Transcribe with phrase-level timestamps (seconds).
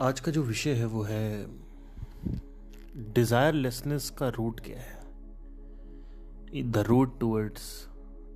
[0.00, 1.46] आज का जो विषय है वो है
[2.96, 5.02] डिजायरलेसनेस का रूट क्या है?
[6.72, 7.88] द रूट टूवर्ड्स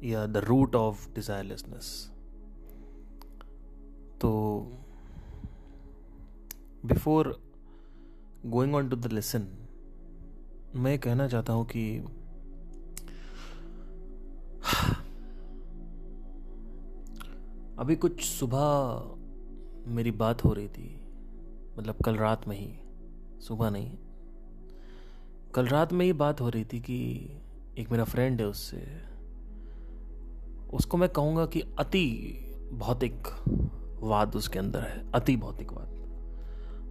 [0.05, 2.11] या द रूट ऑफ़ डिजायरलेसनेस
[4.21, 4.63] तो
[6.87, 7.41] before
[8.47, 9.49] going on to the lesson
[10.75, 11.99] मैं कहना चाहता हूँ कि
[17.79, 21.02] अभी कुछ सुबह मेरी बात हो रही थी।
[21.79, 22.71] मतलब कल रात में ही,
[23.41, 23.97] सुबह नहीं।
[25.55, 27.29] कल रात में ही बात हो रही थी कि
[27.79, 28.87] एक मेरा फ्रेंड है उससे।
[30.73, 32.09] उसको मैं कहूँगा कि अति
[32.73, 33.29] भौतिक
[34.01, 35.89] वाद उसके अंदर है, अति भौतिकवाद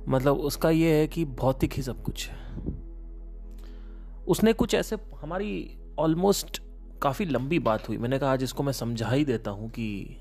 [0.08, 2.56] मतलब उसका ये है कि भौतिक ही सब कुछ है।
[4.28, 6.62] उसने कुछ ऐसे, हमारी ऑलमोस्ट
[7.02, 10.18] काफ़ी लंबी बात हुई। मैंने कहा, आज इसको मैं समझा ही देता हूँ कि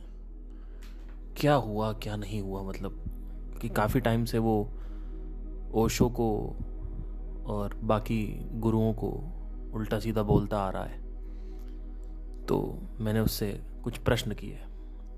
[1.36, 3.19] क्या हुआ, क्या नहीं हुआ मतलब
[3.60, 4.70] कि काफ़ी टाइम से वो
[5.74, 6.56] ओशो को
[7.46, 9.08] और बाकी गुरुओं को
[9.74, 10.98] उल्टा सीधा बोलता आ रहा है।
[12.46, 14.58] तो मैंने उससे कुछ प्रश्न किए।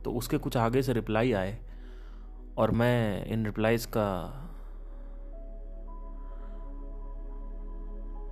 [0.05, 1.59] तो उसके कुछ आगे से रिप्लाई आए
[2.59, 4.39] और मैं इन रिप्लाईज का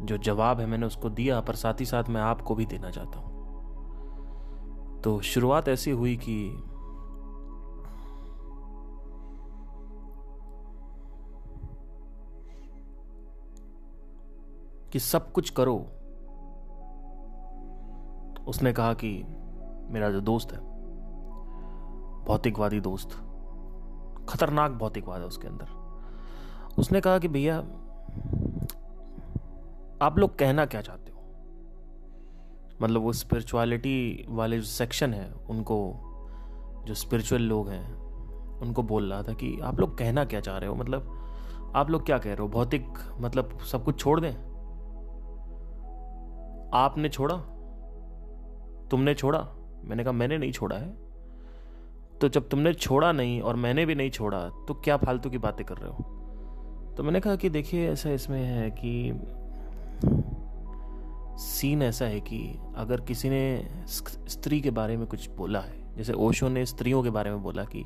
[0.03, 3.19] जो जवाब है मैंने उसको दिया, पर साथ ही साथ मैं आपको भी देना चाहता
[3.19, 3.31] हूँ।
[5.01, 6.63] तो शुरुआत ऐसी हुई कि
[14.93, 15.87] कि सब कुछ करो।
[18.49, 19.25] उसने कहा कि
[19.89, 20.59] मेरा जो दोस्त है,
[22.25, 23.09] भौतिकवादी दोस्त,
[24.29, 25.81] खतरनाक भौतिकवाद है उसके अंदर।
[26.79, 27.59] उसने कहा कि भैया,
[30.07, 31.19] आप लोग कहना क्या चाहते हो?
[32.83, 35.95] मतलब वो स्पिरिचुअलिटी वाले जो सेक्शन है, उनको,
[36.85, 37.95] जो स्पिरिचुअल लोग हैं,
[38.61, 40.75] उनको बोल रहा था कि आप लोग कहना क्या चाह रहे हो?
[40.75, 41.17] मतलब
[41.77, 42.49] आप लोग क्या कह रहे हो?
[42.49, 42.87] भौतिक
[43.21, 44.50] मतलब सब कुछ छोड़ दें?
[46.75, 47.37] आपने छोड़ा?
[48.91, 49.49] तुमने छोड़ा?
[49.85, 50.97] मैंने कहा, मैंने नहीं छोड़ा है।
[52.21, 55.67] तो जब तुमने छोड़ा नहीं और मैंने भी नहीं छोड़ा तो क्या फालतू की बातें
[55.67, 56.17] कर रहे हो?
[56.97, 59.13] तो मैंने कहा कि देखिए, ऐसा इसमें है कि
[61.39, 63.71] सीन ऐसा है कि अगर किसी ने
[64.29, 67.65] स्त्री के बारे में कुछ बोला है, जैसे ओशो ने स्त्रियों के बारे में बोला
[67.65, 67.85] कि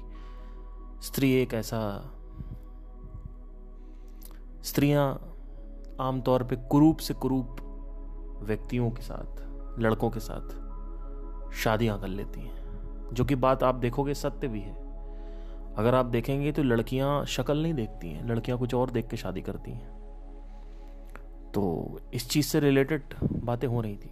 [1.03, 2.11] स्त्री एक ऐसा
[4.63, 5.35] स्त्रियाँ
[6.01, 7.57] आमतौर पे कुरूप से कुरूप
[8.45, 14.15] व्यक्तियों के साथ, लड़कों के साथ शादियाँ कर लेती हैं, जो कि बात आप देखोगे
[14.15, 14.75] सत्य भी है।
[15.79, 19.41] अगर आप देखेंगे तो लड़कियाँ शक्ल नहीं देखती हैं, लड़कियाँ कुछ और देख के शादी
[19.41, 19.93] करती हैं।
[21.55, 24.11] तो इस चीज़ से रिलेटेड बातें हो रही थी।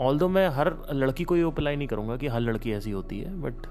[0.00, 3.20] ऑल दो मैं हर लड़की को ये अप्लाई नहीं करूँगा कि हर लड़की ऐसी होती
[3.20, 3.66] है बट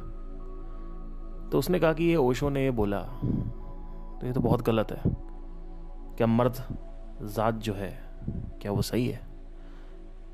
[1.52, 5.02] तो उसने कहा कि ये ओशो ने ये बोला तो ये तो बहुत गलत है
[6.18, 6.64] क्या मर्द
[7.26, 9.22] ज़ात जो है क्या वो सही है?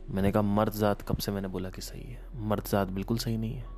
[0.10, 2.20] मैंने कहा, मर्द ज़ात, कब से मैंने बोला कि सही है?
[2.36, 3.72] मर्द ज़ात बिल्कुल सही नहीं है।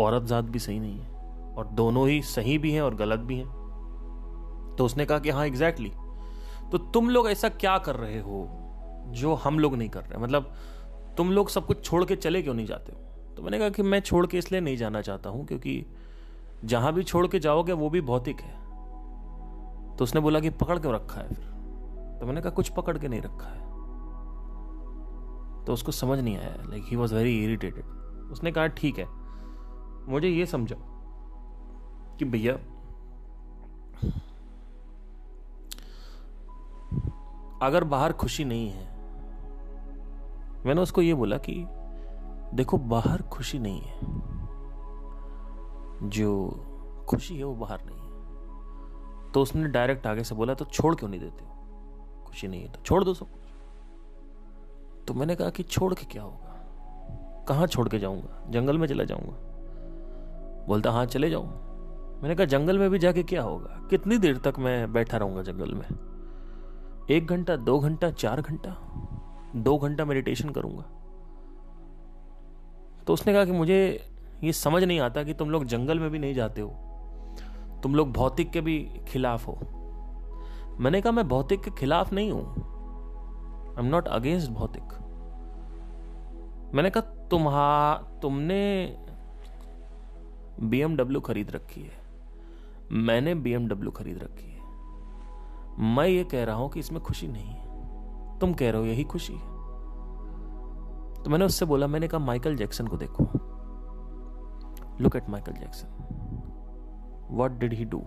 [0.00, 1.16] औरत ज़ात भी सही नहीं है।
[1.54, 5.46] और दोनों ही सही भी हैं और गलत भी हैं। तो उसने कहा कि हाँ
[5.46, 5.92] एग्जैक्टली
[6.72, 8.46] तो तुम लोग ऐसा क्या कर रहे हो
[9.10, 10.18] जो हम लोग नहीं कर रहे?
[10.18, 10.52] मतलब
[11.16, 12.98] तुम लोग सब कुछ छोड़ के चले क्यों नहीं जाते हो?
[13.36, 15.84] तो मैंने कहा कि मैं छोड़ के इसलिए नहीं जाना चाहता हूँ क्योंकि
[16.64, 18.56] जहाँ भी छोड़ के जाओगे, वो भी भौतिक है।
[19.96, 21.47] तो उसने बोला कि पकड़ क्यों रखा है फिर?
[22.20, 23.68] तो मैंने कहा कुछ पकड़ के नहीं रखा है।
[25.64, 27.84] तो उसको समझ नहीं आया like he was very irritated
[28.30, 29.06] उसने कहा, ठीक है,
[30.10, 30.76] मुझे ये समझा
[32.16, 32.54] कि भैया,
[37.66, 38.98] अगर बाहर खुशी नहीं है,
[40.66, 41.66] मैंने उसको ये बोला कि,
[42.56, 44.00] देखो, बाहर खुशी नहीं है।
[46.02, 46.50] जो
[47.08, 48.08] खुशी है वो बाहर नहीं है।
[49.32, 51.47] तो उसने डायरेक्ट आगे से बोला तो छोड़ क्यों नहीं देते?
[52.38, 53.26] खुशी नहीं है तो छोड़ दो सब।
[55.08, 57.44] तो मैंने कहा कि छोड़ के क्या होगा?
[57.48, 58.50] कहाँ छोड़ के जाऊँगा?
[58.50, 61.46] जंगल में चला जाऊँगा। बोलता हाँ चले जाऊँ
[62.22, 63.86] मैंने कहा, जंगल में भी जाके क्या होगा?
[63.90, 65.86] कितनी देर तक मैं बैठा रहूँगा जंगल में?
[67.10, 68.76] एक घंटा, दो घंटा, चार घंटा,
[69.56, 70.82] दो घंटा मेडिटेशन करूँगा।
[73.06, 73.78] तो उसने कहा कि मुझे
[74.44, 76.70] ये समझ नहीं आता कि तुम लोग जंगल में भी नहीं जाते हो।
[77.82, 79.58] तुम लोग भौतिक के भी खिलाफ हो।
[80.80, 82.46] मैंने कहा, मैं भौतिक के खिलाफ नहीं हूँ।
[83.78, 84.82] आई एम नॉट अगेंस्ट भौतिक.
[86.74, 88.96] मैंने कहा, तुम्हा, तुमने
[90.60, 91.90] बीएमडब्ल्यू खरीद रखी है।
[92.92, 94.58] मैंने बीएमडब्ल्यू खरीद रखी है।
[95.94, 99.04] मैं ये कह रहा हूँ कि इसमें खुशी नहीं है। तुम कह रहे हो यही
[99.04, 99.48] खुशी है।
[101.22, 103.24] तो मैंने उससे बोला, मैंने कहा, माइकल जैक्सन को देखो।
[105.00, 105.86] Look at Michael Jackson
[107.30, 108.02] what did he do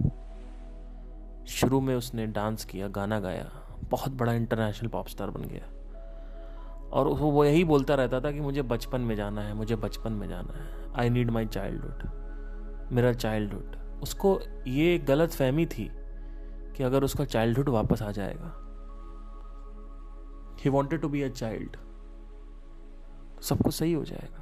[1.47, 3.51] शुरू में उसने डांस किया, गाना गाया।
[3.83, 5.69] बहुत बड़ा इंटरनेशनल पॉप स्टार बन गया।
[6.89, 10.27] और वो यही बोलता रहता था कि मुझे बचपन में जाना है, मुझे बचपन में
[10.29, 15.91] जाना है। आई नीड माई चाइल्डहुड मेरा चाइल्डहुड उसको ये गलत फहमी थी
[16.77, 18.57] कि अगर उसका चाइल्डहुड वापस आ जाएगा।
[20.61, 21.77] He wanted to be a child
[23.41, 24.37] सब कुछ सही हो जाएगा।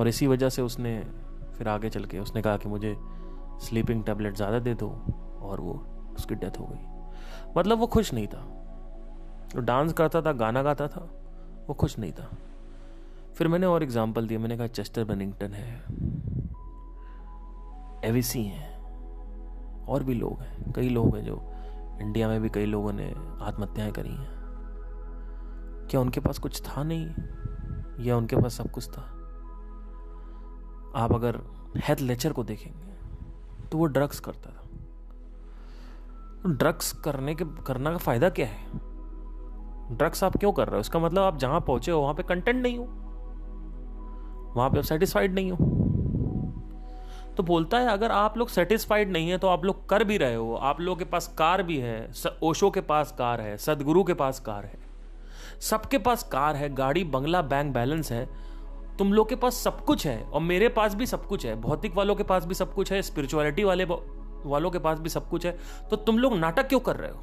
[0.00, 1.06] और इसी वजह से उसने
[1.58, 2.96] फिर आगे चल के, उसने कहा कि मुझे
[3.60, 4.88] स्लीपिंग टैबलेट ज़्यादा दे दो
[5.42, 5.72] और वो
[6.16, 6.86] उसकी डेथ हो गई।
[7.56, 8.40] मतलब वो खुश नहीं था।
[9.56, 11.00] वो डांस करता था, गाना गाता था,
[11.68, 12.30] वो खुश नहीं था।
[13.34, 15.76] फिर मैंने और एग्ज़ाम्पल दिया, मैंने कहा, चेस्टर बनिंगटन है,
[18.04, 18.76] एवीसी हैं,
[19.84, 21.52] और भी लोग हैं, कई लोग हैं जो
[22.00, 24.34] इंडिया में भी कई लोगों ने आत्महत्याएँ करी हैं।
[25.90, 27.06] क्या उनके पास कुछ था नहीं?
[28.04, 29.02] या उनके पास सब कुछ था?
[30.96, 31.40] आप अगर
[31.76, 32.95] हेथ लेचर को देखेंगे
[33.76, 34.62] तो वो ड्रग्स करता था।
[36.42, 38.66] तो ड्रग्स करने के, करना का फ़ायदा क्या है?
[39.92, 40.80] ड्रग्स आप क्यों कर रहे हो?
[40.80, 42.84] इसका मतलब आप जहाँ पहुँचे हो, वहाँ पे कंटेंट नहीं हो।
[44.56, 45.56] वहाँ पे आप सेटिस्फाइड नहीं हो।
[47.36, 50.34] तो बोलता है, अगर आप लोग सेटिस्फाइड नहीं है तो आप लोग कर भी रहे
[50.34, 52.10] हो। आप लोगों के पास कार भी है
[52.42, 54.78] ओशो के पास कार है, सदगुरु के पास कार है।
[55.60, 58.45] सबके पास कार है, गाड़ी, बंगला बैंक बैलेंस है।
[58.98, 61.94] तुम लोग के पास सब कुछ है और मेरे पास भी सब कुछ है। भौतिक
[61.94, 65.46] वालों के पास भी सब कुछ है स्पिरिचुअलिटी वाले वालों के पास भी सब कुछ
[65.46, 65.58] है।
[65.90, 67.20] तो तुम लोग नाटक क्यों कर रहे हो?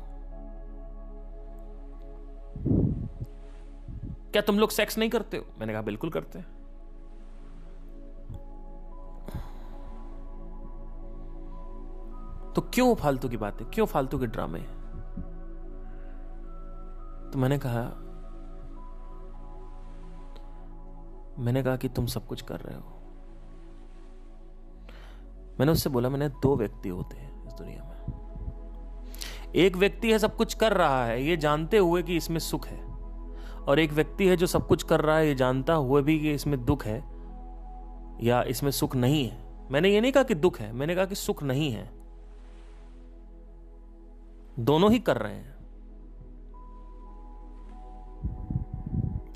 [4.32, 5.46] क्या तुम लोग सेक्स नहीं करते हो?
[5.60, 6.46] मैंने कहा, बिल्कुल करते हैं।
[12.54, 13.68] तो क्यों फालतू की बातें?
[13.68, 14.60] क्यों फालतू के ड्रामे
[17.32, 17.82] तो मैंने कहा
[21.40, 23.00] मैंने कहा कि तुम सब कुछ कर रहे हो।
[25.60, 27.94] मैंने उससे बोला, मैंने दो व्यक्ति होते हैं इस दुनिया में।
[29.56, 32.86] एक व्यक्ति है, सब कुछ कर रहा है, ये जानते हुए कि इसमें सुख है।
[33.58, 36.32] और एक व्यक्ति है, जो सब कुछ कर रहा है, ये जानता हुए भी कि
[36.32, 37.04] इसमें दुख है,
[38.26, 41.16] या इसमें सुख नहीं है। मैंने ये नहीं कहा कि दुख है, मैंने कहा कि
[41.16, 41.92] सुख नहीं है।
[44.60, 45.53] दोनों ही कर रहे हैं।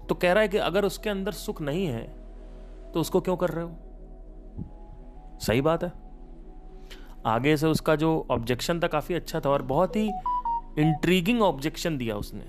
[0.09, 2.03] तो कह रहा है कि अगर उसके अंदर सुख नहीं है
[2.93, 3.71] तो उसको क्यों कर रहे हो?
[5.41, 5.91] सही बात है।
[7.25, 10.09] आगे से उसका जो ऑब्जेक्शन था काफ़ी अच्छा था और बहुत ही
[10.79, 12.45] इंट्रीगिंग ऑब्जेक्शन दिया उसने।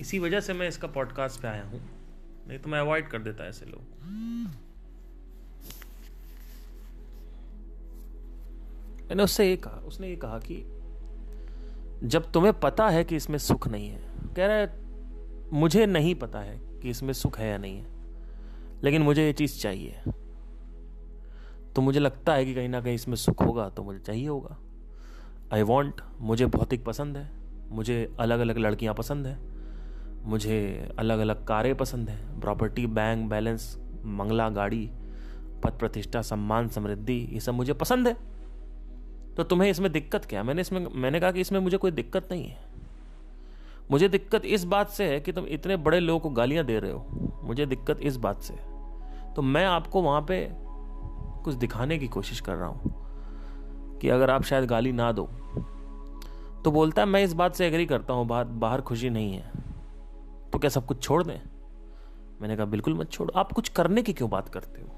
[0.00, 1.80] इसी वजह से मैं इसका पॉडकास्ट पे आया हूँ।
[2.48, 3.80] नहीं तो मैं अवॉइड कर देता ऐसे लोग।
[9.08, 10.64] मैंने उससे ये कहा, उसने ये कहा कि
[12.04, 14.02] जब तुम्हें पता है कि इसमें सुख नहीं है,
[14.36, 14.79] कह रहा है
[15.52, 17.86] मुझे नहीं पता है कि इसमें सुख है या नहीं है,
[18.84, 20.12] लेकिन मुझे ये चीज़ चाहिए।
[21.76, 24.56] तो मुझे लगता है कि कहीं ना कहीं इसमें सुख होगा तो मुझे चाहिए होगा।
[25.52, 27.28] आई वॉन्ट मुझे भौतिक पसंद है,
[27.70, 29.38] मुझे अलग अलग लड़कियाँ पसंद है,
[30.24, 34.86] मुझे अलग अलग कारें पसंद है प्रॉपर्टी बैंक बैलेंस मंगला, गाड़ी,
[35.64, 38.16] पद प्रतिष्ठा, सम्मान, समृद्धि, ये सब मुझे पसंद है।
[39.36, 40.42] तो तुम्हें इसमें दिक्कत क्या?
[40.42, 42.69] मैंने इसमें, मैंने कहा कि इसमें मुझे कोई दिक्कत नहीं है।
[43.90, 46.92] मुझे दिक्कत इस बात से है कि तुम इतने बड़े लोगों को गालियाँ दे रहे
[46.92, 47.06] हो।
[47.44, 48.54] मुझे दिक्कत इस बात से
[49.36, 50.48] तो मैं आपको वहाँ पे
[51.44, 55.28] कुछ दिखाने की कोशिश कर रहा हूँ कि अगर आप शायद गाली ना दो।
[56.64, 59.50] तो बोलता है, मैं इस बात से एग्री करता हूँ बात बाहर खुशी नहीं है।
[60.52, 61.40] तो क्या सब कुछ छोड़ दें?
[62.40, 64.88] मैंने कहा, बिल्कुल मत छोड़ो। आप कुछ करने की क्यों बात करते हो?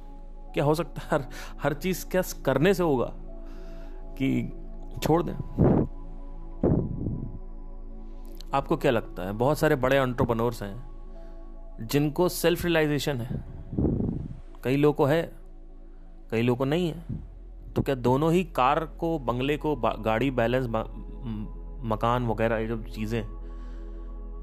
[0.55, 1.29] क्या हो सकता है हर
[1.63, 3.13] हर चीज़ क्या करने से होगा
[4.19, 4.53] कि
[5.03, 5.35] छोड़ दें?
[8.55, 9.33] आपको क्या लगता है?
[9.33, 10.75] बहुत सारे बड़े एंट्रप्रनोर्स हैं,
[11.83, 13.45] जिनको सेल्फ रियलाइजेशन है।
[14.65, 15.23] कई लोगों को है,
[16.31, 17.21] कई लोगों को नहीं है।
[17.75, 20.67] तो क्या दोनों ही कार को, बंगले को गाड़ी बैलेंस
[21.85, 23.25] मकान वगैरह, ये जो चीज़ें,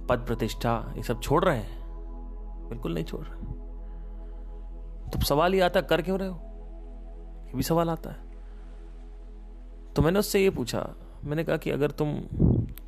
[0.10, 1.78] पद प्रतिष्ठा, ये सब छोड़ रहे हैं?
[2.70, 3.58] बिल्कुल नहीं छोड़ रहे।
[5.10, 6.36] तो सवाल ये आता कर क्यों रहे हो?
[7.46, 8.28] ये भी सवाल आता है।
[9.96, 10.88] तो मैंने उससे ये पूछा,
[11.24, 12.14] मैंने कहा कि अगर तुम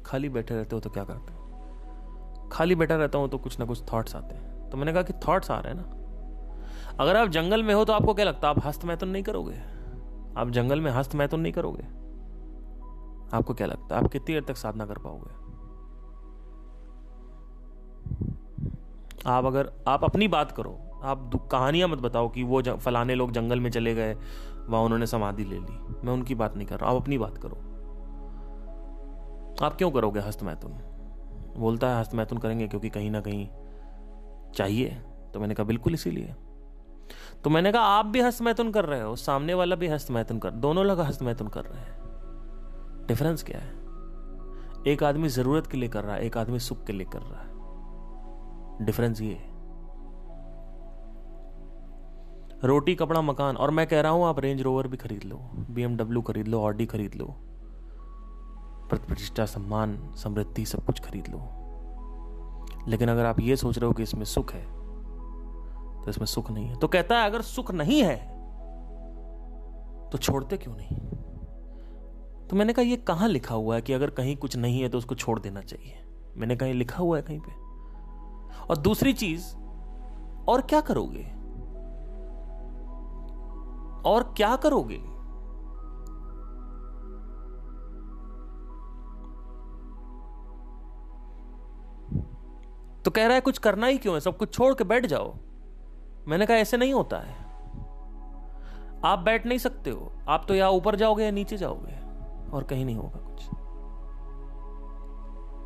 [0.05, 2.49] खाली बैठे रहते हो तो क्या करते हो?
[2.51, 5.13] खाली बैठा रहता हूँ तो कुछ ना कुछ थॉट्स आते हैं। तो मैंने कहा कि
[5.27, 5.97] थॉट्स आ रहे हैं ना।
[6.99, 9.57] अगर आप जंगल में हो तो आपको क्या लगता है, आप हस्त मैथुन नहीं करोगे?
[10.37, 11.83] आप जंगल में हस्त मैथुन नहीं करोगे?
[13.37, 15.41] आपको क्या लगता है, आप कितनी देर तक साधना कर पाओगे?
[19.25, 23.59] आप अगर, आप अपनी बात करो, आप कहानियाँ मत बताओ कि वो फलाने लोग जंगल
[23.59, 24.13] में चले गए,
[24.69, 27.57] वहाँ उन्होंने समाधि ले ली। मैं उनकी बात नहीं कर रहा, आप अपनी बात करो।
[29.63, 30.71] आप क्यों करोगे हस्त मैथुन?
[31.57, 33.49] बोलता है, हस्त मैथुन करेंगे क्योंकि कहीं ना कहीं
[34.51, 35.01] चाहिए।
[35.33, 36.35] तो मैंने कहा, बिल्कुल इसीलिए।
[37.43, 40.85] तो मैंने कहा, आप भी हस्तमैथुन कर रहे हो, सामने वाला भी हस्तमैथुन कर, दोनों
[40.85, 42.01] लोग हस्तमैथुन कर रहे हैं।
[43.07, 43.71] डिफरेंस क्या है?
[44.87, 47.41] एक आदमी ज़रूरत के लिए कर रहा है, एक आदमी सुख के लिए कर रहा
[47.41, 47.51] है।
[48.85, 49.41] डिफरेंस ये।
[52.67, 56.21] रोटी, कपड़ा, मकान, और मैं कह रहा हूँ, आप रेंज रोवर भी खरीद लो बीएमडब्ल्यू
[56.21, 57.35] खरीद लो ऑडी खरीद लो।
[58.99, 61.41] प्रतिष्ठा, सम्मान, समृद्धि, सब कुछ खरीद लो।
[62.87, 64.65] लेकिन अगर आप ये सोच रहे हो कि इसमें सुख है
[66.01, 68.15] तो इसमें सुख नहीं है। तो कहता है, अगर सुख नहीं है
[70.09, 70.97] तो छोड़ते क्यों नहीं?
[72.47, 74.97] तो मैंने कहा, ये कहाँ लिखा हुआ है कि अगर कहीं कुछ नहीं है तो
[74.97, 75.97] उसको छोड़ देना चाहिए?
[76.37, 77.51] मैंने कहा लिखा हुआ है कहीं पे।
[78.69, 79.55] और दूसरी चीज़,
[80.47, 81.23] और क्या करोगे?
[84.09, 85.10] और क्या करोगे?
[93.05, 94.19] तो कह रहा है, कुछ करना ही क्यों है?
[94.19, 95.35] सब कुछ छोड़ के बैठ जाओ।
[96.27, 97.51] मैंने कहा, ऐसे नहीं होता है।
[99.05, 101.99] आप बैठ नहीं सकते हो। आप तो यहाँ ऊपर जाओगे या नीचे जाओगे,
[102.51, 103.45] और कहीं नहीं होगा कुछ।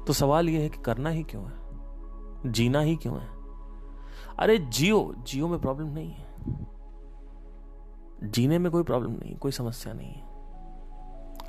[0.08, 1.65] तो सवाल यह है कि करना ही क्यों है?
[2.51, 3.27] जीना ही क्यों है?
[4.39, 6.36] अरे, जियो। जियो में प्रॉब्लम नहीं है।
[8.24, 10.36] जीने में कोई प्रॉब्लम नहीं, कोई समस्या नहीं है।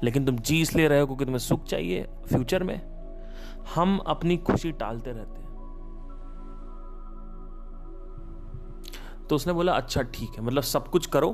[0.02, 2.96] लेकिन तुम जी इसलिए रहे हो क्योंकि तुम्हें सुख चाहिए फ्यूचर में।
[3.74, 5.45] हम अपनी खुशी टालते रहते हैं।
[9.30, 11.30] तो उसने बोला अच्छा ठीक है मतलब सब कुछ करो,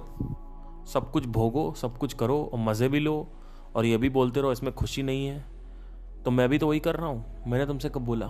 [0.88, 3.26] सब कुछ भोगो, सब कुछ करो और मज़े भी लो
[3.76, 5.44] और ये भी बोलते रहो, इसमें खुशी नहीं है।
[6.24, 8.26] तो मैं भी तो वही कर रहा हूँ, मैंने तुमसे कब बोला?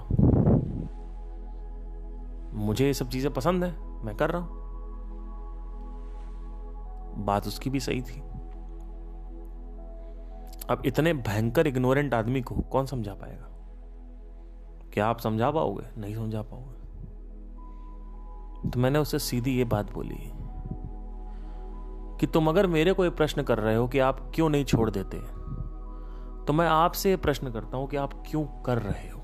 [2.54, 3.70] मुझे ये सब चीज़ें पसंद है,
[4.04, 4.60] मैं कर रहा हूँ।
[7.24, 8.20] बात उसकी भी सही थी।
[10.70, 13.48] अब इतने भयंकर इग्नोरेंट आदमी को कौन समझा पाएगा?
[14.92, 15.84] क्या आप समझा पाओगे?
[15.98, 16.81] नहीं समझा पाओगे?
[18.70, 20.18] तो मैंने उससे सीधी ये बात बोली
[22.20, 24.90] कि तुम अगर मेरे को ये प्रश्न कर रहे हो कि आप क्यों नहीं छोड़
[24.90, 25.18] देते
[26.46, 29.20] तो मैं आपसे ये प्रश्न करता हूँ कि आप क्यों कर रहे हो।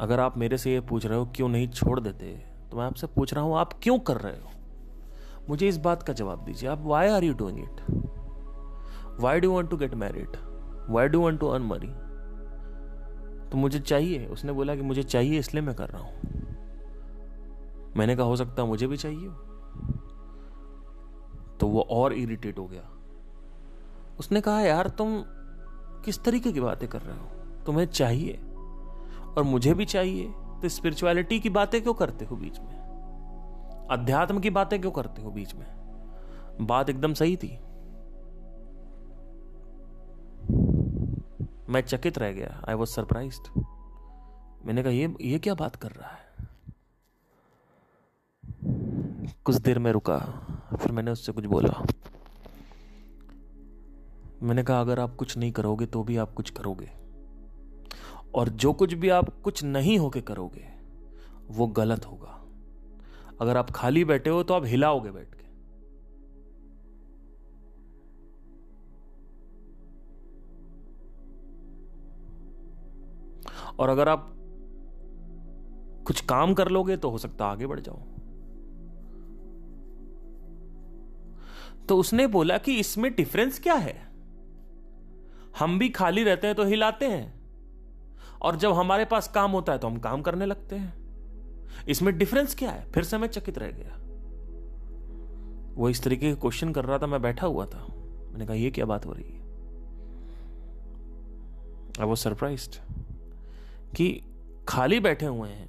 [0.00, 2.26] अगर आप मेरे से ये पूछ रहे हो क्यों नहीं छोड़ देते
[2.70, 4.50] तो मैं आपसे पूछ रहा हूँ, आप क्यों कर रहे हो?
[5.48, 7.80] मुझे इस बात का जवाब दीजिए, आप why are you doing it
[9.20, 10.36] why do want to get married
[10.90, 11.92] why do want to earn money
[13.50, 16.56] तो मुझे चाहिए, उसने बोला कि मुझे चाहिए, इसलिए मैं कर रहा हूँ।
[17.96, 19.28] मैंने कहा, हो सकता मुझे भी चाहिए
[21.58, 22.90] तो वो और इरिटेट हो गया।
[24.18, 25.22] उसने कहा, यार, तुम
[26.04, 27.26] किस तरीके की बातें कर रहे हो?
[27.66, 28.32] तुम्हें चाहिए
[29.36, 32.78] और मुझे भी चाहिए तो स्पिरिचुअलिटी की बातें क्यों करते हो बीच में?
[33.90, 35.66] अध्यात्म की बातें क्यों करते हो बीच में?
[36.60, 37.58] बात एकदम सही थी।
[41.68, 43.40] मैं चकित रह गया। आई वॉज़ सरप्राइज़
[44.64, 46.27] मैंने कहा, ये ये क्या बात कर रहा है?
[48.64, 50.18] कुछ देर में रुका,
[50.80, 51.86] फिर मैंने उससे कुछ बोला।
[54.42, 56.90] मैंने कहा, अगर आप कुछ नहीं करोगे तो भी आप कुछ करोगे।
[58.34, 60.66] और जो कुछ भी आप कुछ नहीं होके करोगे,
[61.48, 62.34] वो गलत होगा।
[63.40, 65.46] अगर आप खाली बैठे हो तो आप हिलाओगे बैठ के।
[73.78, 74.34] और अगर आप
[76.06, 78.17] कुछ काम कर लोगे तो हो सकता आगे बढ़ जाओ।
[81.88, 84.08] तो उसने बोला कि इसमें डिफरेंस क्या है?
[85.58, 87.40] हम भी खाली रहते हैं तो हिलाते हैं।
[88.42, 91.08] और जब हमारे पास काम होता है तो हम काम करने लगते हैं।
[91.88, 92.92] इसमें डिफरेंस क्या है?
[92.92, 93.98] फिर से मैं चकित रह गया।
[95.74, 97.86] वो इस तरीके के क्वेश्चन कर रहा था, मैं बैठा हुआ था।
[98.32, 99.38] मैंने कहा, ये क्या बात हो रही है?
[102.00, 102.68] आई वॉज़ सरप्राइज़
[103.96, 104.22] कि
[104.68, 105.68] खाली बैठे हुए हैं।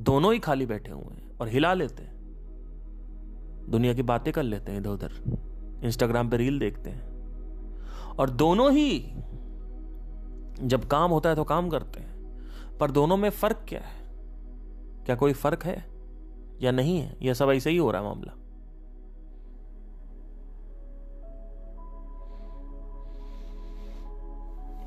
[0.00, 2.17] दोनों ही खाली बैठे हुए हैं और हिला लेते हैं।
[3.68, 5.12] दुनिया की बातें कर लेते हैं इधर उधर
[5.84, 7.08] इंस्टाग्राम पे रील देखते हैं।
[8.18, 9.00] और दोनों ही
[10.62, 12.18] जब काम होता है तो काम करते हैं।
[12.78, 13.98] पर दोनों में फ़र्क क्या है?
[15.04, 15.84] क्या कोई फ़र्क है?
[16.62, 17.16] या नहीं है?
[17.22, 18.32] यह सब ऐसे ही हो रहा है मामला।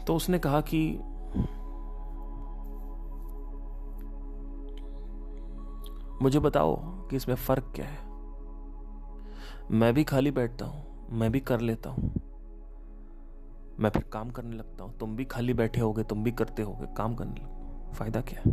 [0.03, 0.99] तो उसने कहा कि
[6.21, 6.75] मुझे बताओ
[7.07, 8.10] कि इसमें फ़र्क क्या है?
[9.71, 12.09] मैं भी खाली बैठता हूँ, मैं भी कर लेता हूँ।
[13.79, 16.85] मैं फिर काम करने लगता हूँ, तुम भी खाली बैठे होगे, तुम भी करते होगे,
[16.97, 18.51] काम करने लगता फ़ायदा क्या है?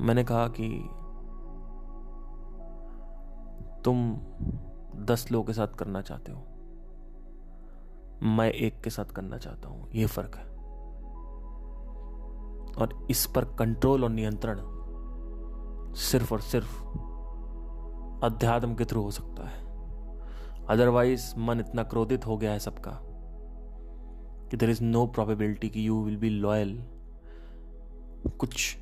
[0.00, 0.68] मैंने कहा कि
[3.84, 4.16] तुम
[5.04, 6.38] दस लोगों के साथ करना चाहते हो।
[8.22, 10.44] मैं एक के साथ करना चाहता हूँ यह फ़र्क है।
[12.74, 14.77] और इस पर कंट्रोल और नियंत्रण
[15.98, 16.82] सिर्फ़ और सिर्फ़
[18.24, 19.66] अध्यात्म के थ्रू हो सकता है।
[20.66, 23.00] अदरवाइज़ मन इतना क्रोधित हो गया है सबका
[24.50, 26.84] कि देर इज़ नो प्रोबेबिलिटी कि यू विल बी लॉयल
[28.38, 28.76] कुछ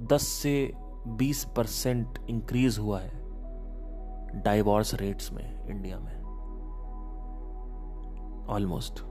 [0.00, 0.72] 10 से
[1.06, 3.22] 20 परसेंट इंक्रीज हुआ है
[4.42, 6.22] डाइवोर्स रेट्स में इंडिया में।
[8.48, 9.02] ऑलमोस्ट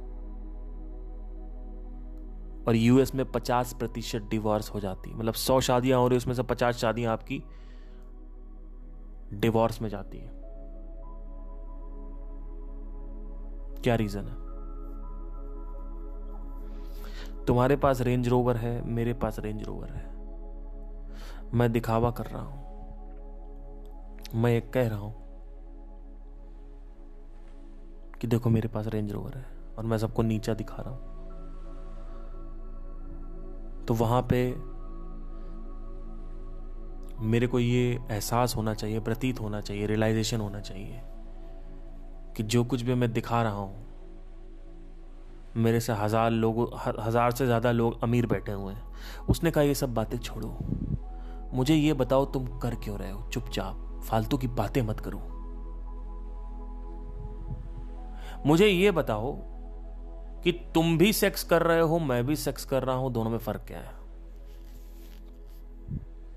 [2.67, 6.43] और यूएस में 50 प्रतिशत डिवोर्स हो जाती मतलब 100 शादियाँ हो रही उसमें से
[6.43, 7.43] 50 शादियाँ आपकी
[9.34, 10.32] डिवोर्स में जाती है।
[13.84, 14.43] क्या रीजन है?
[17.46, 20.13] तुम्हारे पास रेंज रोवर है, मेरे पास रेंज रोवर है।
[21.53, 22.63] मैं दिखावा कर रहा हूँ।
[24.36, 25.13] मैं एक कह रहा हूँ
[28.22, 29.46] कि देखो मेरे पास रेंज रोवर है
[29.77, 31.12] और मैं सबको नीचा दिखा रहा हूँ।
[33.87, 34.43] तो वहाँ पे
[37.21, 41.01] मेरे को ये एहसास होना चाहिए, प्रतीत होना चाहिए रियलाइजेशन होना चाहिए
[42.37, 43.81] कि जो कुछ भी मैं दिखा रहा हूँ,
[45.57, 46.67] मेरे से हज़ार लोगों
[46.99, 50.57] हज़ार से ज़्यादा लोग अमीर बैठे हुए हैं। उसने कहा, ये सब बातें छोड़ो।
[51.53, 53.21] मुझे ये बताओ, तुम कर क्यों रहे हो?
[53.29, 55.21] चुपचाप, फालतू की बातें मत करो।
[58.45, 59.31] मुझे ये बताओ
[60.43, 63.38] कि तुम भी सेक्स कर रहे हो, मैं भी सेक्स कर रहा हूँ, दोनों में
[63.38, 63.91] फ़र्क क्या है?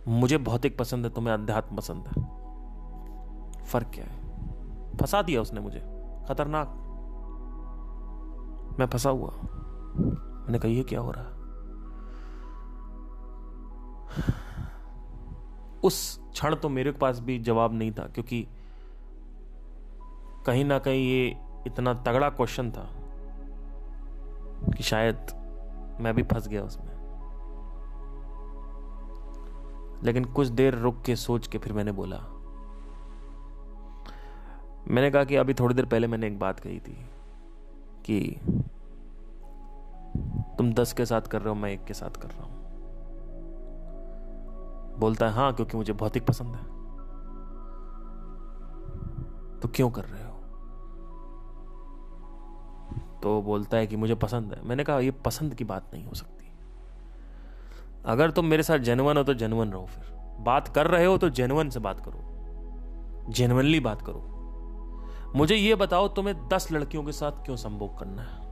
[0.08, 4.96] मुझे भौतिक पसंद है, तुम्हें अध्यात्म पसंद है। फ़र्क क्या है?
[4.96, 5.80] फंसा दिया उसने मुझे।
[6.28, 6.82] खतरनाक।
[8.78, 9.30] मैं फंसा हुआ
[10.46, 11.24] मैंने कही क्या हो रहा
[15.84, 15.96] उस
[16.32, 18.46] क्षण तो मेरे पास भी जवाब नहीं था, क्योंकि
[20.46, 21.36] कहीं ना कहीं ये
[21.66, 22.88] इतना तगड़ा क्वेश्चन था।
[24.72, 25.26] कि शायद
[26.00, 26.96] मैं भी फंस गया उसमें।
[30.02, 32.16] लेकिन कुछ देर रुक के सोच के फिर मैंने बोला।
[34.88, 37.06] मैंने कहा कि अभी थोड़ी देर पहले मैंने एक बात कही थी
[38.04, 38.40] कि
[40.58, 42.56] तुम दस के साथ कर रहे हो, मैं एक के साथ कर रहा हूँ।
[44.98, 46.64] बोलता है हाँ क्योंकि मुझे भौतिक पसंद है।
[49.60, 50.25] तो क्यों कर रहे हो?
[53.26, 56.14] तो बोलता है कि मुझे पसंद है। मैंने कहा, ये पसंद की बात नहीं हो
[56.14, 56.52] सकती।
[58.04, 60.04] अगर तुम मेरे साथ जेनवन हो तो जेनवन रहो फिर।
[60.40, 62.20] बात कर रहे हो तो जेनवन से बात करो।
[63.32, 64.20] जेनवनली बात करो।
[65.36, 68.46] मुझे ये बताओ, तुम्हें दस लड़कियों के साथ क्यों संभोग करना है?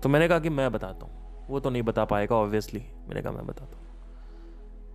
[0.00, 3.32] तो मैंने कहा कि मैं बताता हूँ। वो तो नहीं बता पाएगा ऑब्वियसली मैंने कहा,
[3.32, 3.86] मैं बताता हूँ।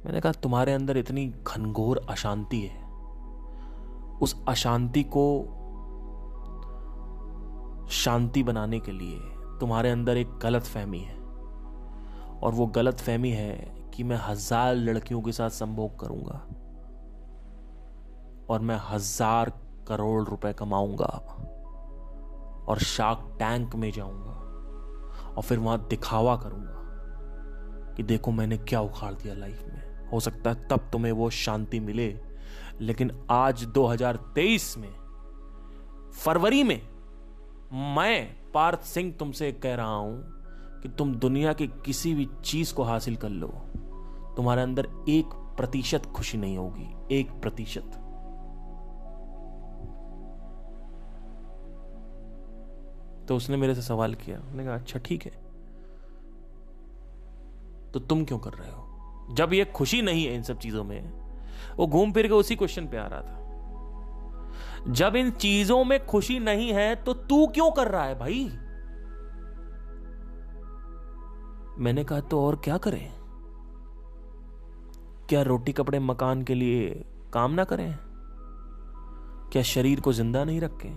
[0.05, 2.85] मैंने कहा, तुम्हारे अंदर इतनी घनघोर अशांति है।
[4.21, 5.61] उस अशांति को
[7.93, 9.19] शांति बनाने के लिए
[9.59, 11.15] तुम्हारे अंदर एक गलत फहमी है।
[12.35, 13.53] और वो गलत फहमी है
[13.93, 16.41] कि मैं हज़ार लड़कियों के साथ संभोग करूँगा
[18.49, 19.49] और मैं हज़ार
[19.87, 21.05] करोड़ रुपए कमाऊँगा
[22.67, 24.33] और शार्क टैंक में जाऊँगा
[25.27, 30.49] और फिर वहाँ दिखावा करूँगा कि देखो मैंने क्या उखाड़ दिया लाइफ में। हो सकता
[30.49, 32.07] है तब तुम्हें वो शांति मिले,
[32.81, 34.93] लेकिन आज 2023 में,
[36.15, 36.81] फरवरी में
[37.75, 40.23] मैं पार्थ सिंह तुमसे कह रहा हूँ
[40.81, 43.47] कि तुम दुनिया की किसी भी चीज़ को हासिल कर लो।
[44.37, 45.25] तुम्हारे अंदर एक
[45.57, 47.91] प्रतिशत खुशी नहीं होगी, एक प्रतिशत।
[53.27, 55.31] तो उसने मेरे से सवाल किया, मैंने कहा अच्छा ठीक है।
[57.91, 58.81] तो तुम क्यों कर रहे हो?
[59.31, 61.11] जब ये खुशी नहीं है इन सब चीज़ों में,
[61.75, 63.44] वो घूम फिर के उसी क्वेश्चन पे आ रहा था।
[64.89, 68.43] जब इन चीज़ों में खुशी नहीं है तो तू क्यों कर रहा है भाई?
[71.79, 73.13] मैंने कहा तो और क्या करें?
[75.29, 77.97] क्या रोटी कपड़े मकान के लिए काम ना करें?
[79.51, 80.95] क्या शरीर को ज़िंदा नहीं रखें?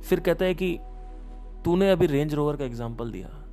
[0.00, 0.78] फिर कहता है कि
[1.64, 3.47] तूने अभी रेंज रोवर का एग्ज़ाम्पल दिया।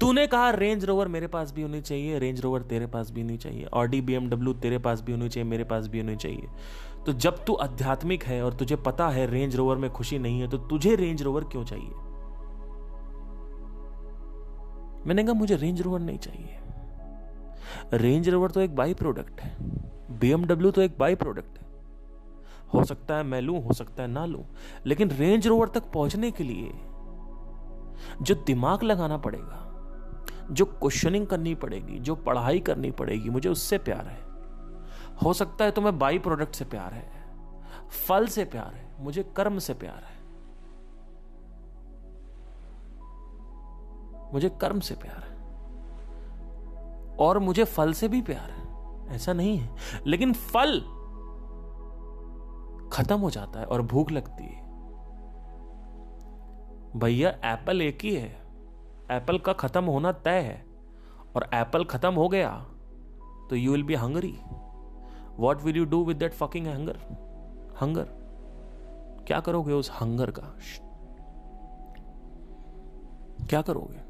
[0.00, 3.36] तूने कहा रेंज रोवर मेरे पास भी होनी चाहिए रेंज रोवर तेरे पास भी होनी
[3.36, 4.18] चाहिए ऑडी बी
[4.54, 6.48] तेरे पास भी होनी चाहिए, मेरे पास भी होनी चाहिए।
[7.06, 10.48] तो जब तू आध्यात्मिक है और तुझे पता है रेंज रोवर में खुशी नहीं है
[10.48, 11.90] तो तुझे रेंज रोवर क्यों चाहिए?
[15.06, 16.58] मैंने कहा, मुझे रेंज रोवर नहीं चाहिए।
[17.92, 19.56] रेंज रोवर तो एक बाई प्रोडक्ट है
[20.20, 21.64] बीएमडब्ल्यू तो एक बाई प्रोडक्ट है।
[22.74, 24.44] हो सकता है मैं लू, हो सकता है ना लू,
[24.86, 26.70] लेकिन रेंज रोवर तक पहुँचने के लिए
[28.22, 29.62] जो दिमाग लगाना पड़ेगा
[30.50, 34.26] जो क्वेश्चनिंग करनी पड़ेगी, जो पढ़ाई करनी पड़ेगी, मुझे उससे प्यार है।
[35.24, 37.24] हो सकता है तुम्हें बाई प्रोडक्ट से प्यार है,
[37.88, 40.16] फल से प्यार है, मुझे कर्म से प्यार है।
[44.32, 45.36] मुझे कर्म से प्यार है।
[47.16, 48.66] और मुझे फल से भी प्यार है।
[49.14, 50.80] ऐसा नहीं है। लेकिन फल
[52.92, 54.66] खत्म हो जाता है और भूख लगती है।
[56.96, 58.45] भैया एप्पल एक ही है।
[59.10, 60.66] एप्पल का खत्म होना तय है
[61.36, 62.66] और एप्पल खत्म हो गया
[63.50, 64.38] तो you will be hungry
[65.36, 66.96] what will you do with that fucking hunger
[67.80, 68.26] hunger
[69.26, 70.54] क्या करोगे उस हंगर का?
[73.46, 74.06] क्या करोगे?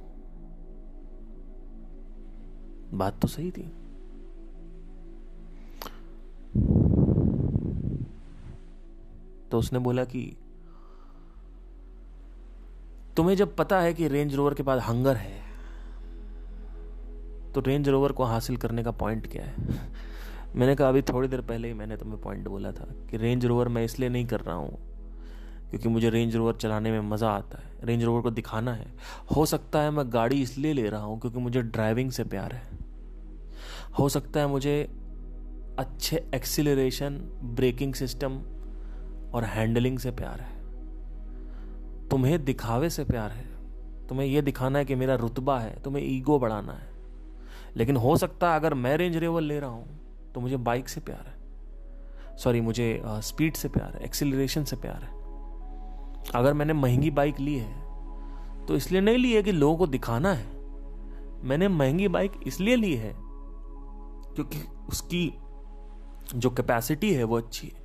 [2.97, 3.63] बात तो सही थी।
[9.51, 10.37] तो उसने बोला कि
[13.17, 15.35] तुम्हें जब पता है कि रेंज रोवर के पास हंगर है
[17.55, 19.55] तो रेंज रोवर को हासिल करने का पॉइंट क्या है?
[20.57, 23.69] मैंने कहा, अभी थोड़ी देर पहले ही मैंने तुम्हें पॉइंट बोला था कि रेंज रोवर
[23.69, 24.79] मैं इसलिए नहीं कर रहा हूँ,
[25.71, 28.87] क्योंकि मुझे रेंज रोवर चलाने में मज़ा आता है। रेंज रोवर को दिखाना है।
[29.37, 32.79] हो सकता है मैं गाड़ी इसलिए ले रहा हूँ क्योंकि मुझे ड्राइविंग से प्यार है।
[33.99, 34.83] हो सकता है मुझे
[35.79, 37.19] अच्छे एक्सिलरेशन
[37.57, 38.39] ब्रेकिंग सिस्टम
[39.35, 40.56] और हैंडलिंग से प्यार है।
[42.11, 43.45] तुम्हें दिखावे से प्यार है।
[44.09, 46.89] तुम्हें यह दिखाना है कि मेरा रुतबा है, तुम्हें ईगो बढ़ाना है।
[47.77, 51.01] लेकिन हो सकता है अगर मैं रेंज रेवल ले रहा हूँ तो मुझे बाइक से
[51.01, 51.35] प्यार है।
[52.37, 55.15] सॉरी, मुझे स्पीड से प्यार है, एक्सिलरेशन से प्यार है।
[56.35, 57.85] अगर मैंने महँगी बाइक ली है
[58.67, 60.55] तो इसलिए नहीं ली है कि लोगों को दिखाना है।
[61.45, 65.33] मैंने महँगी बाइक इसलिए ली है क्योंकि उसकी
[66.35, 67.83] जो कैपेसिटी है वो अच्छी है,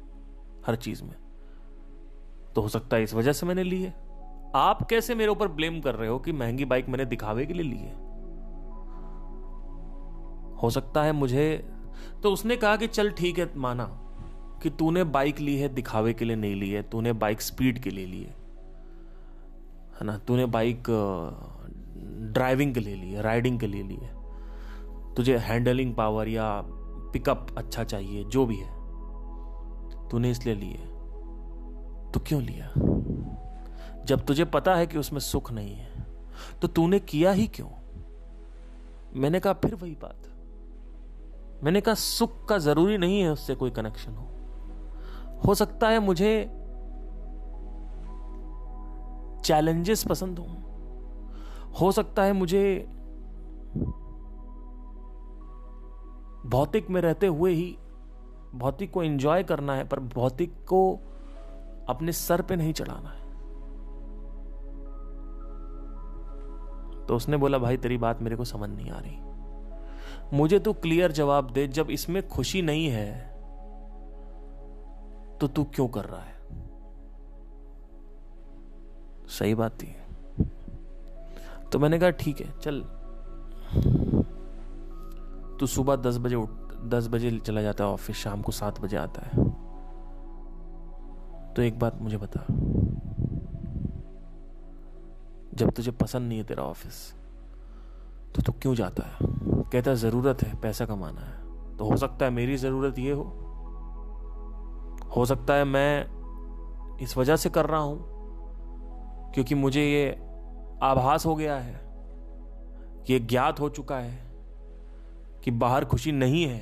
[0.66, 1.16] हर चीज़ में।
[2.56, 3.94] तो हो सकता है इस वजह से मैंने ली है।
[4.56, 7.64] आप कैसे मेरे ऊपर ब्लेम कर रहे हो कि महँगी बाइक मैंने दिखावे के लिए
[7.64, 7.94] ली है?
[10.58, 11.46] हो सकता है मुझे
[12.24, 13.84] तो उसने कहा कि चल ठीक है माना,
[14.64, 17.90] कि तूने बाइक ली है दिखावे के लिए नहीं ली है, तूने बाइक स्पीड के
[17.90, 18.36] लिए ली है
[19.92, 20.18] है ना?
[20.18, 20.84] तूने बाइक
[22.34, 24.14] ड्राइविंग के लिए ली है, राइडिंग के लिए ली है।
[25.16, 26.62] तुझे हैंडलिंग पावर या
[27.14, 28.70] पिकअप अच्छा चाहिए, जो भी है,
[30.10, 30.88] तूने इसलिए ली है।
[32.12, 32.91] तो क्यों लिया?
[34.06, 36.06] जब तुझे पता है कि उसमें सुख नहीं है
[36.62, 37.70] तो तूने किया ही क्यों?
[39.16, 40.18] मैंने कहा, फिर वही बात।
[41.64, 44.28] मैंने कहा, सुख का ज़रूरी नहीं है उससे कोई कनेक्शन हो।
[45.46, 46.44] हो सकता है मुझे
[49.46, 50.46] चैलेंजेस पसंद हो।
[51.82, 52.88] हो सकता है मुझे
[56.46, 57.78] भौतिक में रहते हुए ही,
[58.56, 61.00] भौतिक को एंजॉय करना है, पर भौतिक को
[61.90, 63.21] अपने सर पे नहीं चढ़ाना है।
[67.12, 69.18] तो उसने बोला, भाई, तेरी बात मेरे को समझ नहीं आ रही।
[70.38, 73.32] मुझे तू क्लियर जवाब दे, जब इसमें खुशी नहीं है
[75.38, 76.34] तो तू क्यों कर रहा है?
[79.28, 79.96] सही बात थी।
[81.72, 82.82] तो मैंने कहा, ठीक है, चल।
[85.60, 86.50] तू सुबह दस बजे उठ,
[86.86, 89.50] दस बजे चला जाता है ऑफ़िस, शाम को सात बजे आता है।
[91.54, 92.46] तो एक बात मुझे बता।
[95.54, 97.14] जब तुझे पसंद नहीं है तेरा ऑफ़िस
[98.36, 99.18] तो तू क्यों जाता है?
[99.22, 103.24] कहता है, ज़रूरत है, पैसा कमाना है। तो हो सकता है मेरी ज़रूरत ये हो।
[105.16, 110.10] हो सकता है मैं इस वजह से कर रहा हूँ, क्योंकि मुझे ये
[110.84, 111.80] आभास हो गया है
[113.08, 114.32] कि ज्ञात हो चुका है
[115.44, 116.60] कि बाहर खुशी नहीं है,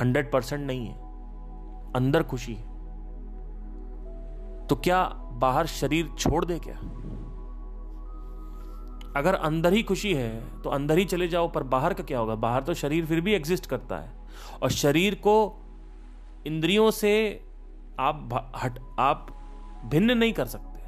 [0.00, 0.94] हंड्रेड परसेंट नहीं है,
[1.92, 2.66] अंदर खुशी है।
[4.66, 5.02] तो क्या
[5.38, 6.76] बाहर शरीर छोड़ दे क्या?
[9.16, 12.34] अगर अंदर ही खुशी है तो अंदर ही चले जाओ, पर बाहर का क्या होगा?
[12.34, 14.12] बाहर तो शरीर फिर भी एग्जिस्ट करता है।
[14.62, 15.56] और शरीर को
[16.46, 17.44] इंद्रियों से
[18.00, 19.26] आप हट आप
[19.86, 20.78] भिन्न नहीं कर सकते।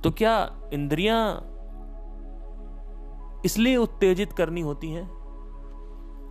[0.00, 1.46] तो क्या इंद्रियाँ
[3.44, 5.08] इसलिए उत्तेजित करनी होती हैं?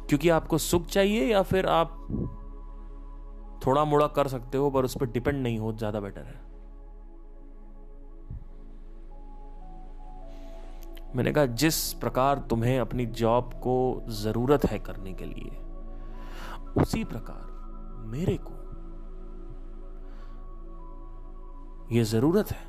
[0.10, 2.08] क्योंकि आपको सुख चाहिए या फिर आप
[3.66, 6.48] थोड़ा मोड़ा कर सकते हो, पर उस पर डिपेंड नहीं हो, ज़्यादा बेटर है।
[11.16, 15.52] मैंने कहा, जिस प्रकार तुम्हें अपनी जॉब को ज़रूरत है करने के लिए,
[16.78, 18.54] उसी प्रकार मेरे को
[21.92, 22.68] यह ज़रूरत है।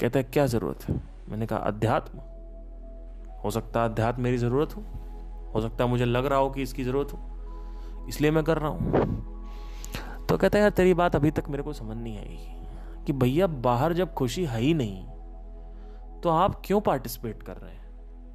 [0.00, 0.94] कहता है, क्या ज़रूरत है?
[1.28, 2.18] मैंने कहा, अध्यात्म।
[3.44, 4.82] हो सकता है अध्यात्म मेरी ज़रूरत हो
[5.54, 7.18] हो सकता है मुझे लग रहा हो कि इसकी ज़रूरत हो।
[8.08, 11.72] इसलिए मैं कर रहा हूँ। तो कहता है, यार, तेरी बात अभी तक मेरे को
[11.72, 12.38] समझ नहीं आई
[13.06, 15.04] कि भैया, बाहर जब खुशी है ही नहीं
[16.22, 17.82] तो आप क्यों पार्टिसिपेट कर रहे हैं?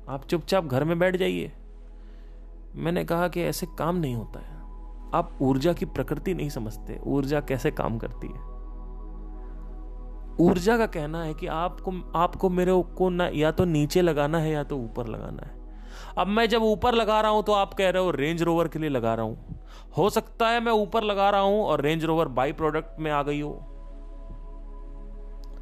[0.10, 1.51] आप चुपचाप घर में बैठ जाइए।
[2.75, 4.58] मैंने कहा कि ऐसे काम नहीं होता है।
[5.13, 8.47] आप ऊर्जा की प्रकृति नहीं समझते। ऊर्जा कैसे काम करती है?
[10.39, 14.51] ऊर्जा का कहना है कि आपको आपको मेरे को ना, या तो नीचे लगाना है
[14.51, 15.58] या तो ऊपर लगाना है।
[16.17, 18.79] अब मैं जब ऊपर लगा रहा हूँ तो आप कह रहे हो रेंज रोवर के
[18.79, 19.59] लिए लगा रहा हूँ।
[19.97, 23.21] हो सकता है मैं ऊपर लगा रहा हूँ और रेंज रोवर बाई प्रोडक्ट में आ
[23.23, 23.53] गई हो।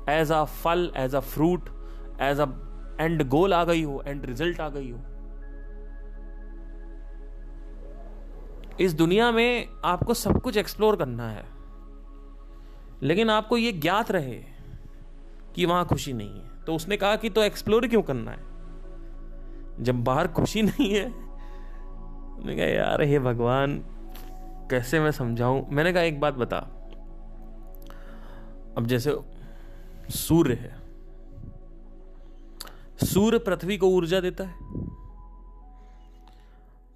[0.10, 1.70] एज अ फल as a fruit
[2.22, 2.48] as a
[3.00, 5.00] end goal आ गई हो एंड रिज़ल्ट आ गई हो।
[8.80, 11.46] इस दुनिया में आपको सब कुछ एक्सप्लोर करना है,
[13.04, 14.36] लेकिन आपको यह ज्ञात रहे
[15.56, 19.84] कि वहाँ खुशी नहीं है। तो उसने कहा कि तो एक्सप्लोर क्यों करना है?
[19.84, 23.78] जब बाहर खुशी नहीं है मैंने कहा, यार, हे भगवान
[24.72, 25.66] कैसे मैं समझाऊं?
[25.70, 26.58] मैंने कहा, एक बात बता।
[28.78, 29.16] अब जैसे
[30.10, 30.76] सूर्य है,
[33.06, 34.56] सूर्य पृथ्वी को ऊर्जा देता है।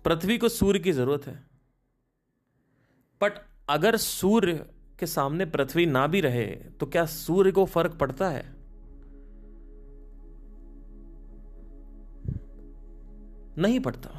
[0.05, 1.43] पृथ्वी को सूर्य की ज़रूरत है।
[3.21, 3.33] बट
[3.69, 4.53] अगर सूर्य
[4.99, 8.55] के सामने पृथ्वी ना भी रहे तो क्या सूर्य को फ़र्क पड़ता है?
[13.57, 14.09] नहीं पड़ता।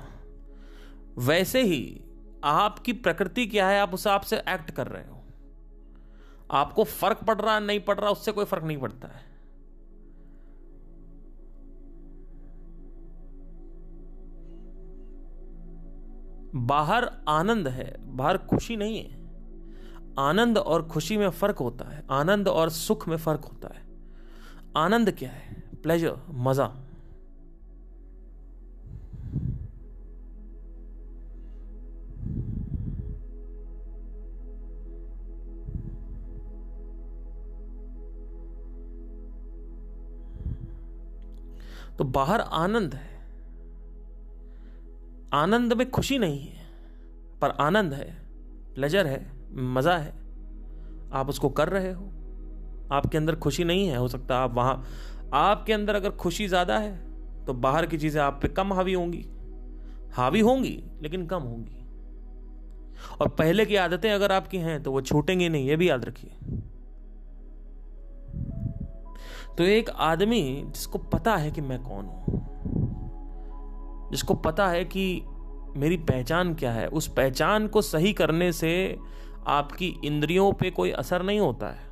[1.19, 2.03] वैसे ही
[2.45, 3.81] आपकी प्रकृति क्या है?
[3.81, 5.19] आप उस हिसाब से एक्ट कर रहे हो।
[6.51, 9.33] आपको फ़र्क पड़ रहा, नहीं पड़ रहा, उससे कोई फ़र्क नहीं पड़ता है।
[16.55, 19.23] बाहर आनंद है, बाहर खुशी नहीं है।
[20.19, 23.83] आनंद और खुशी में फ़र्क होता है। आनंद और सुख में फ़र्क होता है।
[24.77, 25.63] आनंद क्या है?
[25.83, 26.77] प्लेजर मज़ा।
[41.99, 43.11] तो बाहर आनंद है।
[45.35, 46.67] आनंद में खुशी नहीं है,
[47.43, 48.11] पर आनंद है
[48.75, 49.21] प्लेजर है,
[49.55, 50.13] मज़ा है।
[51.13, 52.11] आप उसको कर रहे हो।
[52.93, 54.83] आपके अंदर खुशी नहीं है, हो सकता आप वहाँ,
[55.35, 56.97] आपके अंदर अगर खुशी ज़्यादा है
[57.47, 59.25] तो बाहर की चीज़ें आप पे कम हावी होंगी।
[60.15, 61.79] हावी होंगी, लेकिन कम होंगी।
[63.21, 66.31] और पहले की आदतें अगर आपकी हैं तो वो छूटेंगी नहीं, ये भी याद रखिए।
[69.59, 72.41] तो एक आदमी जिसको पता है कि मैं कौन हूँ,
[74.11, 75.23] जिसको पता है कि
[75.77, 78.99] मेरी पहचान क्या है, उस पहचान को सही करने से
[79.49, 81.91] आपकी इंद्रियों पे कोई असर नहीं होता है।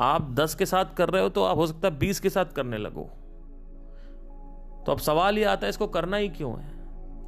[0.00, 2.52] आप दस के साथ कर रहे हो तो आप हो सकता है बीस के साथ
[2.56, 3.02] करने लगो।
[4.86, 6.72] तो अब सवाल ये आता है, इसको करना ही क्यों है?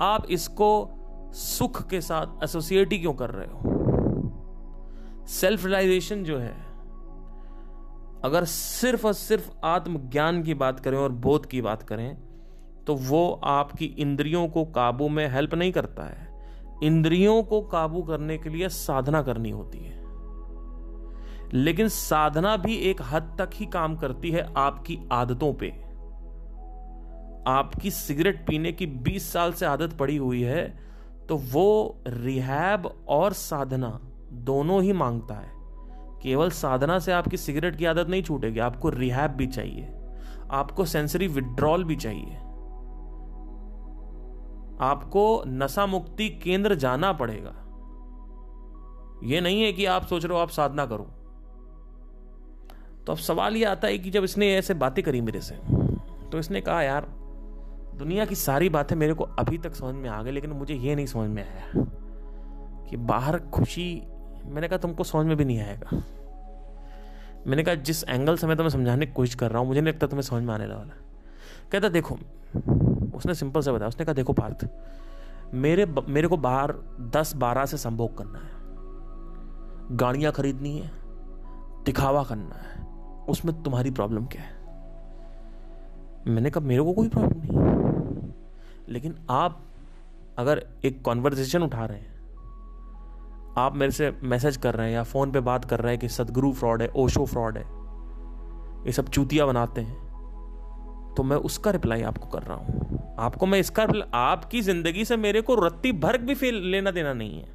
[0.02, 0.88] आप इसको
[1.34, 3.60] सुख के साथ एसोसिएट ही क्यों कर रहे हो?
[5.28, 6.65] सेल्फ रियलाइजेशन जो है
[8.24, 12.16] अगर सिर्फ़ और सिर्फ़ आत्मज्ञान की बात करें और बोध की बात करें
[12.86, 16.28] तो वो आपकी इंद्रियों को काबू में हेल्प नहीं करता है।
[16.82, 20.04] इंद्रियों को काबू करने के लिए साधना करनी होती है।
[21.54, 25.68] लेकिन साधना भी एक हद तक ही काम करती है आपकी आदतों पे।
[27.50, 30.78] आपकी सिगरेट पीने की 20 साल से आदत पड़ी हुई है
[31.28, 34.00] तो वो रिहैब और साधना
[34.32, 35.55] दोनों ही माँगता है।
[36.22, 39.92] केवल साधना से आपकी सिगरेट की आदत नहीं छूटेगी, आपको रिहैब भी चाहिए,
[40.50, 42.36] आपको सेंसरी विड्रॉल भी चाहिए।
[44.80, 47.54] आपको नशा मुक्ति केंद्र जाना पड़ेगा।
[49.24, 51.04] यह नहीं है कि आप सोच रहे हो आप साधना करो।
[53.04, 55.54] तो अब सवाल यह आता है कि जब इसने ऐसे बातें करी मेरे से
[56.32, 57.06] तो इसने कहा, यार,
[57.94, 60.96] दुनिया की सारी बातें मेरे को अभी तक समझ में आ गई, लेकिन मुझे यह
[60.96, 61.84] नहीं समझ में आया
[62.90, 64.02] कि बाहर खुशी
[64.48, 66.02] मैंने कहा, तुमको समझ में भी नहीं आएगा।
[67.46, 69.92] मैंने कहा, जिस एंगल से मैं तुम्हें समझाने की कोशिश कर रहा हूँ, मुझे नहीं
[69.92, 70.94] लगता तुम्हें समझ में आने वाला
[71.72, 72.18] कहता, देखो,
[73.16, 74.68] उसने सिंपल से बताया, उसने कहा, देखो पार्थ,
[75.54, 80.90] मेरे मेरे को बाहर दस बारह से संभोग करना है। गाड़ियाँ खरीदनी है,
[81.84, 82.86] दिखावा करना है,
[83.28, 84.54] उसमें तुम्हारी प्रॉब्लम क्या है?
[86.26, 87.56] मैंने कहा, मेरे को कोई प्रॉब्लम नहीं
[88.88, 89.62] लेकिन आप
[90.38, 92.15] अगर एक कॉन्वर्जेशन उठा रहे हैं
[93.58, 96.08] आप मेरे से मैसेज कर रहे हैं या फ़ोन पे बात कर रहे हैं कि
[96.08, 97.64] सदगुरु फ्रॉड है, ओशो फ्रॉड है,
[98.86, 103.58] ये सब चूतिया बनाते हैं तो मैं उसका रिप्लाई आपको कर रहा हूँ। आपको मैं
[103.58, 107.48] इसका आपकी ज़िंदगी से मेरे को रत्ती भर भी फेल लेना देना नहीं है।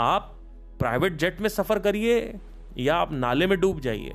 [0.00, 0.30] आप
[0.80, 2.38] प्राइवेट जेट में सफ़र करिए
[2.78, 4.14] या आप नाले में डूब जाइए,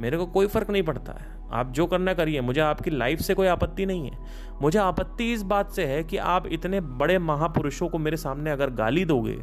[0.00, 3.34] मेरे को कोई फ़र्क नहीं पड़ता है। आप जो करना करिए, मुझे आपकी लाइफ से
[3.34, 4.18] कोई आपत्ति नहीं है।
[4.62, 8.70] मुझे आपत्ति इस बात से है कि आप इतने बड़े महापुरुषों को मेरे सामने अगर
[8.72, 9.36] गाली दोगे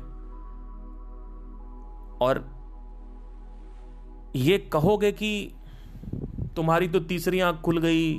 [2.21, 2.45] और
[4.36, 5.53] ये कहोगे कि
[6.55, 8.13] तुम्हारी तो तीसरी आँख खुल गई,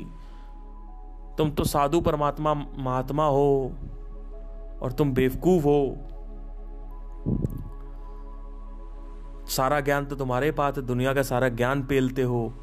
[1.38, 3.72] तुम तो साधु परमात्मा महात्मा हो
[4.82, 5.96] और तुम बेवकूफ़ हो।
[9.48, 12.54] सारा ज्ञान तो तुम्हारे पास है, दुनिया का सारा ज्ञान पेलते हो।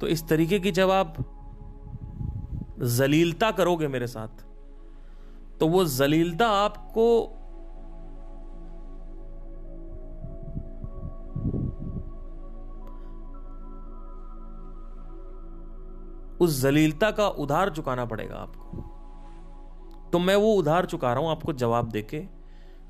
[0.00, 1.16] तो इस तरीके की जब आप
[2.80, 4.44] जलीलता करोगे मेरे साथ
[5.60, 7.06] तो वो जलीलता आपको
[16.40, 18.94] उस जलीलता का उधार चुकाना पड़ेगा आपको।
[20.12, 22.18] तो मैं वो उधार चुका रहा हूँ आपको जवाब देके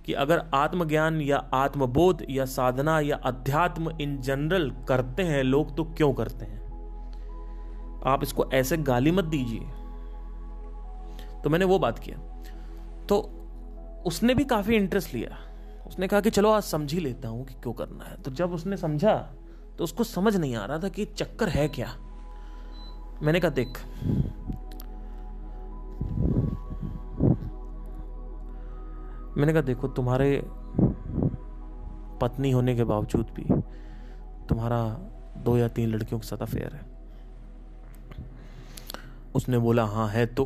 [0.06, 5.84] कि अगर आत्मज्ञान या आत्मबोध या साधना या अध्यात्म इन जनरल करते हैं, लोग तो
[5.84, 6.58] क्यों करते हैं?
[8.06, 9.60] आप इसको ऐसे गाली मत दीजिए।
[11.42, 12.18] तो मैंने वो बात किया।
[13.06, 13.18] तो
[14.06, 15.38] उसने भी काफ़ी इंटरेस्ट लिया।
[15.86, 18.52] उसने कहा कि चलो आज समझ ही लेता हूँ कि क्यों करना है। तो जब
[18.52, 19.14] उसने समझा
[19.78, 21.94] तो उसको समझ नहीं आ रहा था कि चक्कर है क्या?
[23.22, 23.78] मैंने कहा, देख,
[29.36, 30.42] मैंने कहा, देखो, तुम्हारे
[32.20, 33.44] पत्नी होने के बावजूद भी
[34.48, 34.80] तुम्हारा
[35.44, 36.80] दो या तीन लड़कियों के साथ अफेयर है।
[39.34, 40.44] उसने बोला हाँ है तो?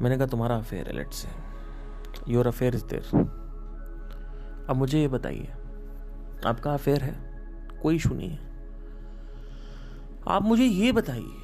[0.00, 3.04] मैंने कहा, तुम्हारा अफेयर है let's say your affair is there
[4.70, 5.48] अब मुझे ये बताइए,
[6.46, 7.14] आपका अफेयर है?
[7.82, 8.53] कोई इशू नहीं है।
[10.28, 11.42] आप मुझे ये बताइए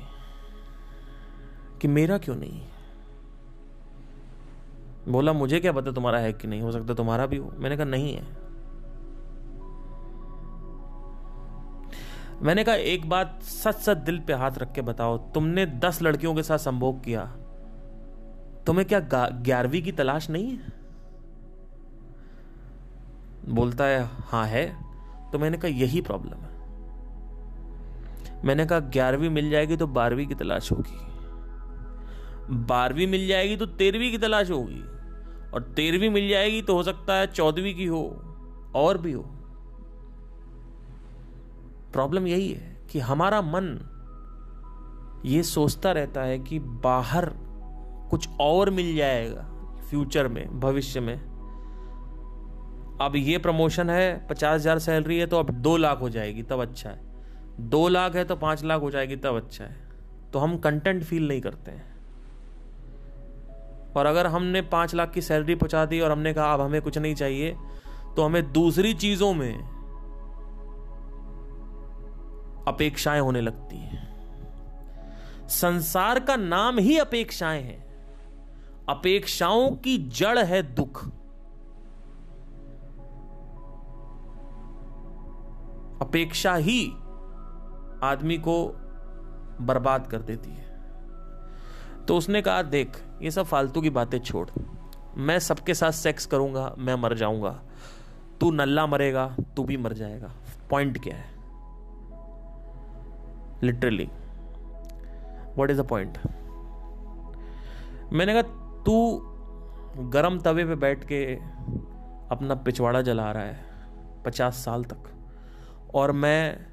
[1.81, 2.61] कि मेरा क्यों नहीं?
[5.09, 6.61] बोला, मुझे क्या पता तुम्हारा है कि नहीं?
[6.63, 8.41] हो सकता तुम्हारा भी हो। मैंने कहा, नहीं है।
[12.43, 16.35] मैंने कहा, एक बात सच सच दिल पे हाथ रख के बताओ, तुमने दस लड़कियों
[16.35, 17.25] के साथ संभोग किया,
[18.67, 19.01] तुम्हें क्या
[19.33, 20.73] ग्यारहवीं की तलाश नहीं है?
[23.49, 24.65] बोलता है हाँ है।
[25.33, 26.50] तो मैंने कहा, यही प्रॉब्लम है।
[28.45, 30.99] मैंने कहा, ग्यारहवीं मिल जाएगी तो बारहवीं की तलाश होगी।
[32.67, 34.83] बारहवीं मिल जाएगी तो तेरहवीं की तलाश होगी।
[35.51, 38.03] और तेरहवीं मिल जाएगी तो हो सकता है चौदहवीं की हो,
[38.77, 39.23] और भी हो।
[41.93, 43.79] प्रॉब्लम यही है कि हमारा मन
[45.27, 47.31] ये सोचता रहता है कि बाहर
[48.11, 49.43] कुछ और मिल जाएगा
[49.91, 51.17] फ्यूचर में, भविष्य में।
[53.01, 56.61] अब ये प्रमोशन है, पचास हज़ार सैलरी है तो अब दो लाख हो जाएगी, तब
[56.61, 57.10] अच्छा है।
[57.69, 59.77] दो लाख है तो पाँच लाख हो जाएगी, तब अच्छा है।
[60.33, 61.89] तो हम कंटेंट फील नहीं करते हैं।
[63.97, 66.99] और अगर हमने पाँच लाख की सैलरी पहुँचा दी और हमने कहा, अब हमें कुछ
[66.99, 67.57] नहीं चाहिए
[68.17, 69.55] तो हमें दूसरी चीज़ों में
[72.69, 77.85] अपेक्षाएँ होने लगती हैं। संसार का नाम ही अपेक्षाएँ हैं।
[78.89, 81.05] अपेक्षाओं की जड़ है दुख।
[86.03, 86.93] अपेक्षा ही
[88.03, 88.69] आदमी को
[89.61, 90.71] बर्बाद कर देती है।
[92.07, 94.49] तो उसने कहा, देख, ये सब फालतू की बातें छोड़।
[95.17, 97.63] मैं सबके साथ सेक्स करूँगा, मैं मर जाऊँगा।
[98.41, 100.31] तू नल्ला मरेगा, तू भी मर जाएगा।
[100.71, 101.41] पॉइंट क्या है?
[103.63, 104.09] Literally
[105.59, 106.19] what is the point
[108.13, 108.43] मैंने कहा,
[108.83, 109.19] तू
[109.97, 111.35] गरम तवे पे बैठ के
[112.31, 113.65] अपना पिछवाड़ा जला रहा है
[114.25, 115.03] पचास साल तक
[115.95, 116.70] और मैं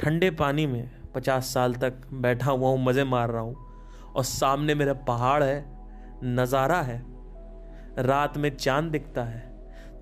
[0.00, 3.56] ठंडे पानी में पचास साल तक बैठा हुआ हूँ, मज़े मार रहा हूँ।
[4.14, 5.64] और सामने मेरा पहाड़ है,
[6.24, 7.02] नज़ारा है,
[7.98, 9.40] रात में चाँद दिखता है।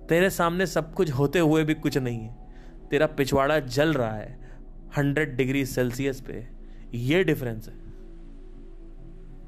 [0.09, 2.35] तेरे सामने सब कुछ होते हुए भी कुछ नहीं है।
[2.89, 4.37] तेरा पिछवाड़ा जल रहा है,
[4.97, 6.47] हंड्रेड डिग्री सेल्सियस पे।
[6.93, 7.73] ये डिफरेंस है।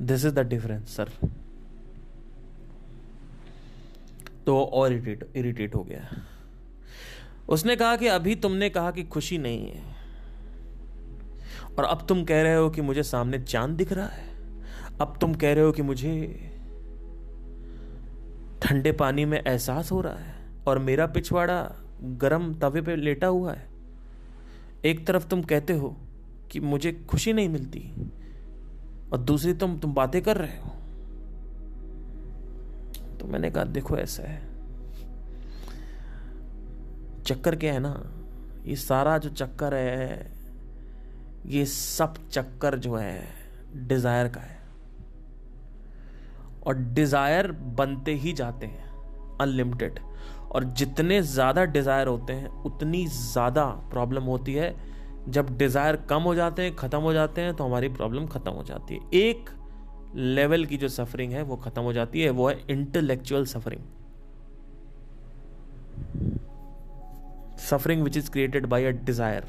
[0.01, 1.09] This is the difference sir
[4.45, 6.07] तो और इरिटेट इरिटेट हो गया।
[7.49, 9.96] उसने कहा कि अभी तुमने कहा कि खुशी नहीं है।
[11.77, 14.27] और अब तुम कह रहे हो कि मुझे सामने चाँद दिख रहा है।
[15.01, 16.39] अब तुम कह रहे हो कि मुझे
[18.61, 20.35] ठंडे पानी में एहसास हो रहा है
[20.67, 23.67] और मेरा पिछवाड़ा गरम तवे पे लेटा हुआ है।
[24.85, 25.97] एक तरफ़ तुम कहते हो
[26.51, 28.11] कि मुझे खुशी नहीं मिलती
[29.13, 30.69] और दूसरी तुम तुम बातें कर रहे हो।
[33.17, 34.47] तो मैंने कहा, देखो, ऐसा है।
[37.23, 38.11] चक्कर क्या है ना?
[38.65, 40.36] ये सारा जो चक्कर है
[41.47, 43.23] ये सब चक्कर जो है
[43.77, 44.55] डिज़ायर का है।
[46.63, 48.85] और डिज़ायर बनते ही जाते हैं
[49.41, 49.99] अनलिमिटेड
[50.51, 54.75] और जितने ज़्यादा डिज़ायर होते हैं, उतनी ज़्यादा प्रॉब्लम होती है।
[55.29, 58.63] जब डिज़ायर कम हो जाते हैं, ख़त्म हो जाते हैं तो हमारी प्रॉब्लम ख़त्म हो
[58.63, 59.49] जाती है। एक
[60.15, 63.81] लेवल की जो सफरिंग है, वो ख़त्म हो जाती है, वो है intellectual suffering
[67.61, 69.45] suffering which is created by a desire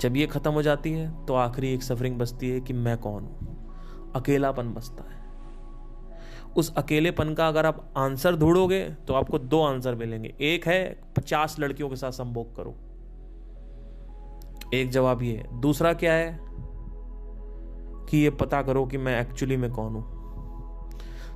[0.00, 3.22] जब ये ख़त्म हो जाती है तो आखिरी एक सफरिंग बचती है कि मैं कौन
[3.22, 3.50] हूँ?
[4.16, 5.20] अकेलापन बसता है।
[6.56, 11.58] उस अकेलेपन का अगर आप आंसर ढूंढोगे तो आपको दो आंसर मिलेंगे। एक है, पचास
[11.58, 12.76] लड़कियों के साथ संभोग करो।
[14.74, 16.40] एक जवाब ये दूसरा क्या है?
[18.10, 20.20] कि ये पता करो कि मैं एक्चुअली में कौन हूँ।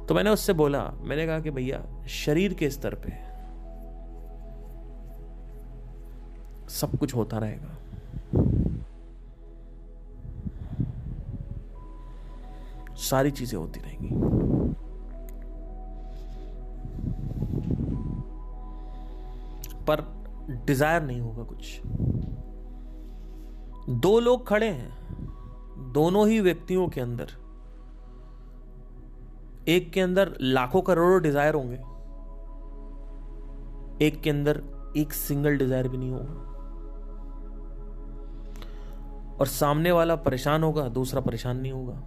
[0.06, 3.34] तो मैंने उससे बोला, मैंने कहा कि भैया, शरीर के स्तर पे
[6.68, 7.78] सब कुछ होता रहेगा।
[13.04, 14.08] सारी चीज़ें होती रहेंगी।
[19.86, 20.00] पर
[20.66, 21.80] डिज़ायर नहीं होगा कुछ।
[23.90, 27.30] दो लोग खड़े हैं, दोनों ही व्यक्तियों के अंदर।
[29.68, 31.76] एक के अंदर लाखों करोड़ों डिज़ायर होंगे।
[34.06, 34.62] एक के अंदर
[34.96, 36.42] एक सिंगल डिज़ायर भी नहीं होगा।
[39.40, 42.02] और सामने वाला परेशान होगा, दूसरा परेशान नहीं होगा।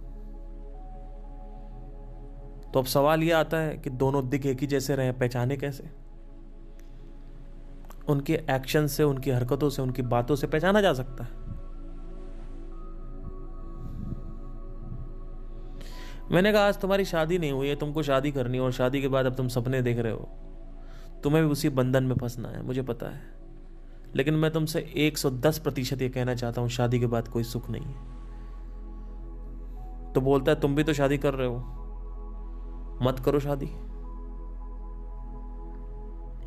[2.74, 5.90] तो अब सवाल यह आता है कि दोनों दिख एक ही जैसे रहे, पहचाने कैसे?
[8.08, 11.48] उनके एक्शन से, उनकी हरकतों से, उनकी बातों से पहचाना जा सकता है।
[16.32, 19.08] मैंने कहा, आज तुम्हारी शादी नहीं हुई है, तुमको शादी करनी है और शादी के
[19.08, 20.28] बाद अब तुम सपने देख रहे हो।
[21.24, 23.20] तुम्हें भी उसी बंधन में फंसना है, मुझे पता है।
[24.16, 27.84] लेकिन मैं तुमसे 110 प्रतिशत ये कहना चाहता हूँ, शादी के बाद कोई सुख नहीं
[27.84, 28.18] है।
[30.12, 31.74] तो बोलता है, तुम भी तो शादी कर रहे हो।
[33.02, 33.66] मत करो शादी।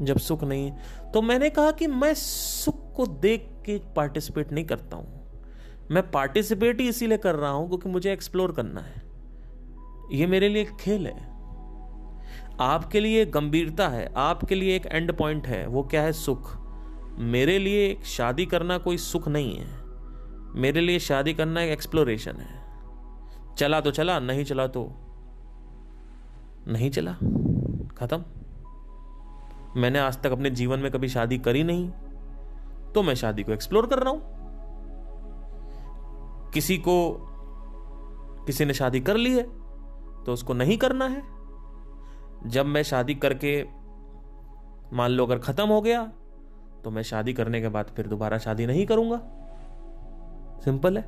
[0.06, 0.72] जब सुख नहीं
[1.14, 5.20] तो मैंने कहा कि मैं सुख को देख के पार्टिसिपेट नहीं करता हूँ।
[5.92, 9.02] मैं पार्टिसिपेट ही इसीलिए कर रहा हूँ क्योंकि मुझे एक्सप्लोर करना है।
[10.12, 11.30] ये मेरे लिए एक खेल है।
[12.60, 16.58] आपके लिए गंभीरता है, आपके लिए एक एंड पॉइंट है, वो क्या है सुख?
[17.20, 19.80] मेरे लिए शादी करना कोई सुख नहीं है।
[20.56, 24.84] मेरे लिए शादी करना एक एक्सप्लोरेशन है। चला तो चला, नहीं चला तो
[26.68, 27.14] नहीं चला?
[27.98, 28.24] खत्म।
[29.78, 31.90] मैंने आज तक अपने जीवन में कभी शादी करी नहीं
[32.94, 34.22] तो मैं शादी को एक्सप्लोर कर रहा हूँ।
[36.54, 36.96] किसी को,
[38.48, 39.44] किसी ने शादी कर ली है
[40.24, 41.22] तो उसको नहीं करना है।
[42.48, 43.64] जब मैं शादी करके,
[44.94, 46.04] मान लो अगर खत्म हो गया
[46.84, 49.18] तो मैं शादी करने के बाद फिर दोबारा शादी नहीं करूँगा।
[50.62, 51.04] सिंपल है।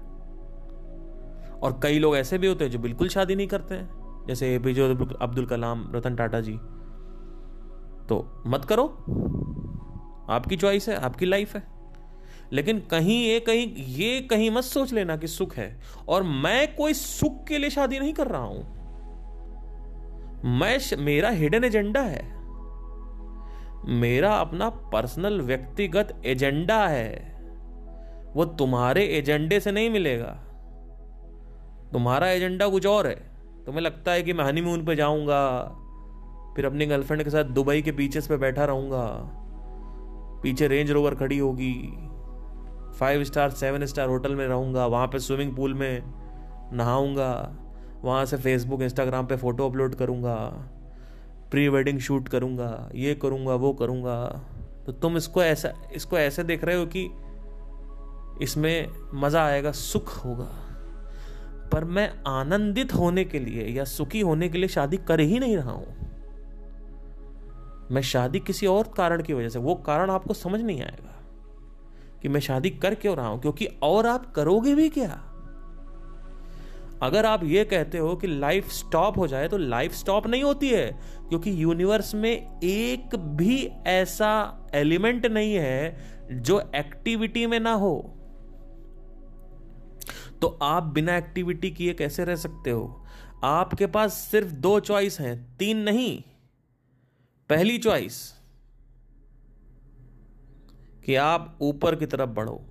[1.59, 4.55] और कई लोग ऐसे भी होते हैं जो बिल्कुल शादी नहीं करते हैं। जैसे ए
[4.55, 4.81] एपीजे
[5.21, 6.53] अब्दुल कलाम, रतन टाटा जी।
[8.09, 8.85] तो मत करो।
[10.29, 11.63] आपकी चॉइस है, आपकी लाइफ है।
[12.53, 16.93] लेकिन कहीं ये कहीं ये कहीं मत सोच लेना कि सुख है। और मैं कोई
[16.93, 18.83] सुख के लिए शादी नहीं कर रहा हूँ।
[20.45, 22.43] मैं मेरा हिडन एजेंडा है।
[23.85, 27.33] मेरा अपना पर्सनल व्यक्तिगत एजेंडा है।
[28.35, 30.39] वो तुम्हारे एजेंडे से नहीं मिलेगा।
[31.93, 33.32] तुम्हारा एजेंडा कुछ और है।
[33.65, 35.41] तुम्हें लगता है कि मैं हनीमून पे जाऊँगा,
[36.55, 39.05] फिर अपनी गर्लफ्रेंड के साथ दुबई के बीचेस पे बैठा रहूँगा,
[40.43, 41.73] पीछे रेंज रोवर खड़ी होगी
[42.99, 46.03] five star seven star hotel में रहूँगा, वहाँ पे स्विमिंग पूल में
[46.73, 47.31] नहाऊँगा,
[48.03, 50.35] वहाँ से फेसबुक इंस्टाग्राम पे फ़ोटो अपलोड करूँगा
[51.51, 54.15] प्री वेडिंग शूट करूँगा, ये करूँगा, वो करूँगा।
[54.85, 57.03] तो तुम इसको ऐसा, इसको ऐसे देख रहे हो कि
[58.41, 60.47] इसमें मज़ा आएगा, सुख होगा।
[61.73, 65.57] पर मैं आनंदित होने के लिए या सुखी होने के लिए शादी कर ही नहीं
[65.57, 65.95] रहा हूँ।
[67.91, 71.19] मैं शादी किसी और कारण की वजह से, वो कारण आपको समझ नहीं आएगा
[72.21, 75.21] कि मैं शादी कर क्यों रहा हूँ, क्योंकि और आप करोगे भी क्या?
[77.01, 80.69] अगर आप ये कहते हो कि लाइफ स्टॉप हो जाए तो लाइफ स्टॉप नहीं होती
[80.69, 80.85] है,
[81.29, 83.57] क्योंकि यूनिवर्स में एक भी
[83.87, 84.31] ऐसा
[84.73, 85.97] एलिमेंट नहीं है
[86.31, 87.95] जो एक्टिविटी में ना हो।
[90.43, 93.05] तो आप बिना एक्टिविटी किए कैसे रह सकते हो?
[93.43, 96.23] आपके पास सिर्फ़ दो चॉइस हैं, तीन नहीं।
[97.49, 98.33] पहली चॉइस
[101.05, 102.65] कि आप ऊपर की तरफ़ बढ़ो।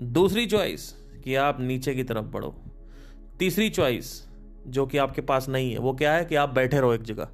[0.00, 2.62] दूसरी चॉइस कि आप नीचे की तरफ़ बढ़ो।
[3.38, 4.28] तीसरी चॉइस
[4.66, 6.24] जो कि आपके पास नहीं है, वो क्या है?
[6.24, 7.28] कि आप बैठे रहो एक जगह।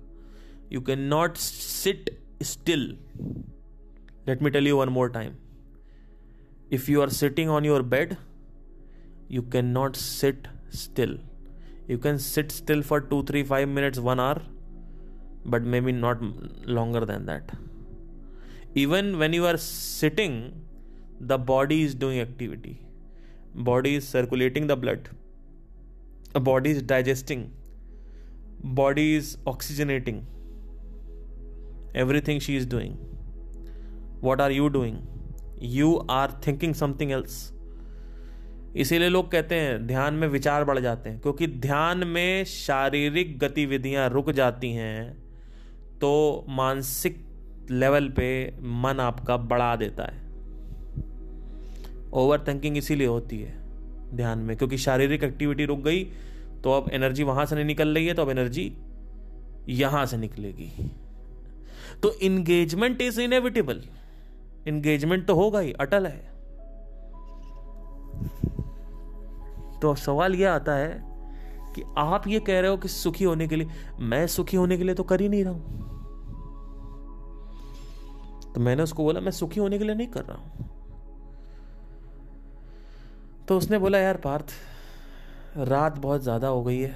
[0.72, 2.98] You can not sit still
[4.28, 5.34] let me tell you one more time
[6.72, 8.16] if you are sitting on your bed
[9.28, 11.16] you cannot sit still.
[11.88, 14.42] You can sit still for 2, 3, 5 minutes, 1 hour,
[15.44, 16.18] but maybe not
[16.66, 17.50] longer than that.
[18.74, 20.52] Even when you are sitting,
[21.20, 22.82] the body is doing activity.
[23.54, 25.08] Body is circulating the blood.
[26.34, 27.52] Body is digesting.
[28.62, 30.24] Body is oxygenating.
[31.94, 32.98] Everything she is doing.
[34.20, 35.06] What are you doing?
[35.58, 37.52] You are thinking something else
[38.76, 44.08] इसीलिए लोग कहते हैं, ध्यान में विचार बढ़ जाते हैं, क्योंकि ध्यान में शारीरिक गतिविधियाँ
[44.10, 45.12] रुक जाती हैं
[46.00, 47.24] तो मानसिक
[47.70, 48.28] लेवल पे
[48.62, 50.24] मन आपका बढ़ा देता है।
[52.14, 53.54] ओवर थिंकिंग इसीलिए होती है
[54.14, 56.04] ध्यान में, क्योंकि शारीरिक एक्टिविटी रुक गई
[56.64, 58.72] तो अब एनर्जी वहाँ से नहीं निकल रही है तो अब एनर्जी
[59.70, 60.70] यहाँ से निकलेगी।
[62.02, 63.82] तो इंगेजमेंट इज़ इनएविटेबल
[64.68, 66.35] इंगेजमेंट तो होगा ही, अटल है।
[69.82, 71.02] तो सवाल यह आता है
[71.74, 73.68] कि आप ये कह रहे हो कि सुखी होने के लिए,
[74.00, 75.84] मैं सुखी होने के लिए तो कर ही नहीं रहा हूँ।
[78.54, 80.64] तो मैंने उसको बोला, मैं सुखी होने के लिए नहीं कर रहा हूँ।
[83.48, 84.46] तो उसने बोला, यार पार्थ,
[85.58, 86.94] रात बहुत ज़्यादा हो गई है,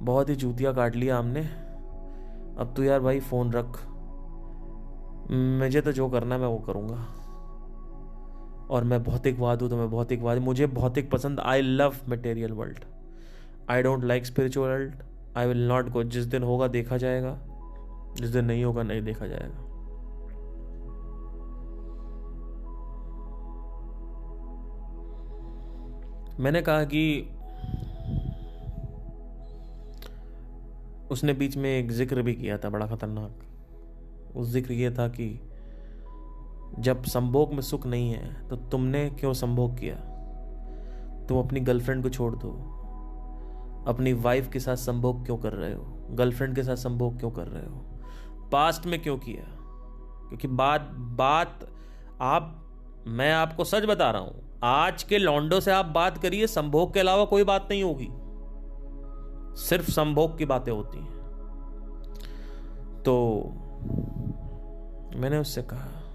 [0.00, 1.40] बहुत ही जूतियाँ काट लिया हमने।
[2.58, 3.78] अब तू यार भाई फ़ोन रख,
[5.30, 6.96] मुझे तो जो करना है मैं वो करूँगा।
[8.70, 12.84] और मैं भौतिकवाद हूँ तो मैं भौतिकवाद मुझे भौतिक पसंद I love material world
[13.70, 14.94] I don't like spiritual world
[15.36, 17.38] I will not go जिस दिन होगा, देखा जाएगा।
[18.16, 19.64] जिस दिन नहीं होगा, नहीं देखा जाएगा।
[26.40, 27.28] मैंने कहा कि
[31.10, 35.45] उसने बीच में एक ज़िक्र भी किया था, बड़ा खतरनाक। उस ज़िक्र ये था कि
[36.78, 39.96] जब संभोग में सुख नहीं है तो तुमने क्यों संभोग किया?
[41.28, 42.50] तुम अपनी गर्लफ्रेंड को छोड़ दो।
[43.88, 45.84] अपनी वाइफ के साथ संभोग क्यों कर रहे हो?
[46.10, 47.84] गर्लफ्रेंड के साथ संभोग क्यों कर रहे हो?
[48.52, 49.44] पास्ट में क्यों किया?
[50.28, 51.68] क्योंकि बात बात
[52.20, 52.62] आप,
[53.06, 57.00] मैं आपको सच बता रहा हूँ, आज के लॉन्डो से आप बात करिए, संभोग के
[57.00, 58.08] अलावा कोई बात नहीं होगी।
[59.60, 61.12] सिर्फ़ संभोग की बातें होती हैं।
[63.02, 63.42] तो
[65.16, 66.05] मैंने उससे कहा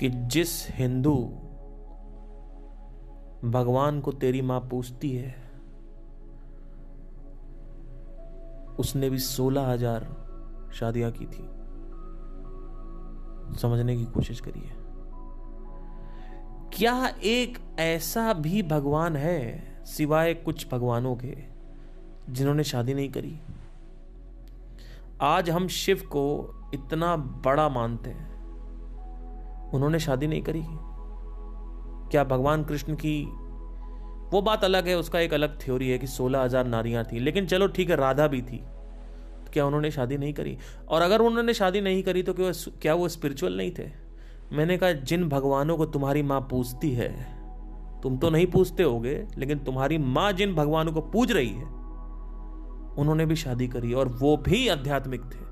[0.00, 1.14] कि जिस हिंदू
[3.44, 5.34] भगवान को तेरी माँ पूछती है,
[8.78, 10.06] उसने भी सोलह हज़ार
[10.74, 11.48] शादियाँ की थी।
[13.56, 14.70] समझने की कोशिश करिए।
[16.78, 21.36] क्या एक ऐसा भी भगवान है सिवाय कुछ भगवानों के
[22.30, 23.40] जिन्होंने शादी नहीं करी?
[25.22, 26.24] आज हम शिव को
[26.74, 28.29] इतना बड़ा मानते हैं।
[29.74, 30.62] उन्होंने शादी नहीं करी।
[32.10, 33.22] क्या भगवान कृष्ण की
[34.32, 37.46] वो बात अलग है, उसका एक अलग थ्योरी है कि सोलह हज़ार नारियाँ थी। लेकिन
[37.46, 38.60] चलो ठीक है, राधा भी थी।
[39.52, 40.56] क्या उन्होंने शादी नहीं करी?
[40.88, 43.88] और अगर उन्होंने शादी नहीं करी तो क्या वो स्पिरिचुअल नहीं थे?
[44.52, 47.10] मैंने कहा, जिन भगवानों को तुम्हारी माँ पूजती है,
[48.02, 51.64] तुम तो नहीं पूछते होगे, लेकिन तुम्हारी माँ जिन भगवानों को पूज रही है,
[52.98, 55.44] उन्होंने भी शादी करी और वो भी आध्यात्मिक थे।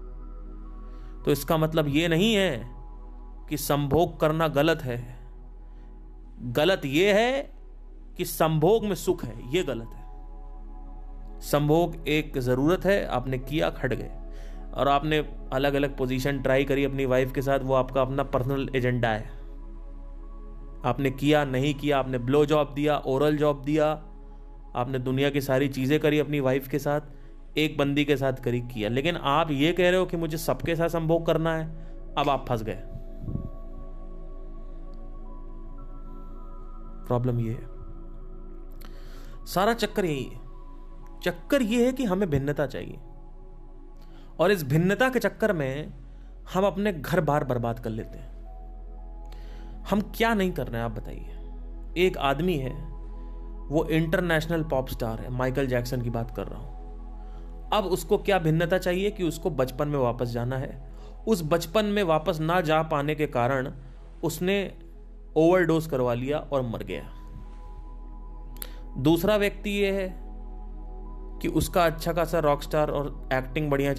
[1.24, 2.77] तो इसका मतलब ये नहीं है
[3.48, 5.18] कि संभोग करना गलत है।
[6.42, 7.50] गलत ये है
[8.16, 10.08] कि संभोग में सुख है, ये गलत है।
[11.40, 14.10] संभोग एक ज़रूरत है, आपने किया, खट गए।
[14.74, 15.18] और आपने
[15.52, 19.30] अलग अलग पोजीशन ट्राई करी अपनी वाइफ के साथ, वो आपका अपना पर्सनल एजेंडा है।
[20.84, 23.90] आपने किया, नहीं किया, आपने ब्लो जॉब दिया ओरल जॉब दिया,
[24.76, 27.00] आपने दुनिया की सारी चीज़ें करी अपनी वाइफ के साथ,
[27.58, 30.76] एक बंदी के साथ करी, किया। लेकिन आप ये कह रहे हो कि मुझे सबके
[30.76, 31.66] साथ संभोग करना है,
[32.18, 32.82] अब आप फंस गए।
[37.08, 37.78] प्रॉब्लम ये है।
[39.46, 40.48] सारा चक्कर यही है।
[41.24, 42.98] चक्कर ये है कि हमें भिन्नता चाहिए।
[44.40, 45.94] और इस भिन्नता के चक्कर में
[46.54, 48.38] हम अपने घर बार बर्बाद कर लेते हैं।
[49.90, 51.34] हम क्या नहीं कर रहे हैं, आप बताइए।
[52.06, 52.98] एक आदमी है,
[53.68, 56.78] वो इंटरनेशनल पॉप स्टार है। माइकल जैक्सन की बात कर रहा हूँ।
[57.72, 60.92] अब उसको क्या भिन्नता चाहिए कि उसको बचपन में वापस जाना है?
[61.28, 63.72] उस बचपन में वापस ना जा पाने के कारण
[64.22, 64.78] उसने
[65.36, 67.14] ओवरडोज करवा लिया और मर गया।
[68.98, 70.28] दूसरा व्यक्ति ये है
[71.42, 73.94] कि उसका अच्छा खासा रॉक स्टार और एक्टिंग बढ़िया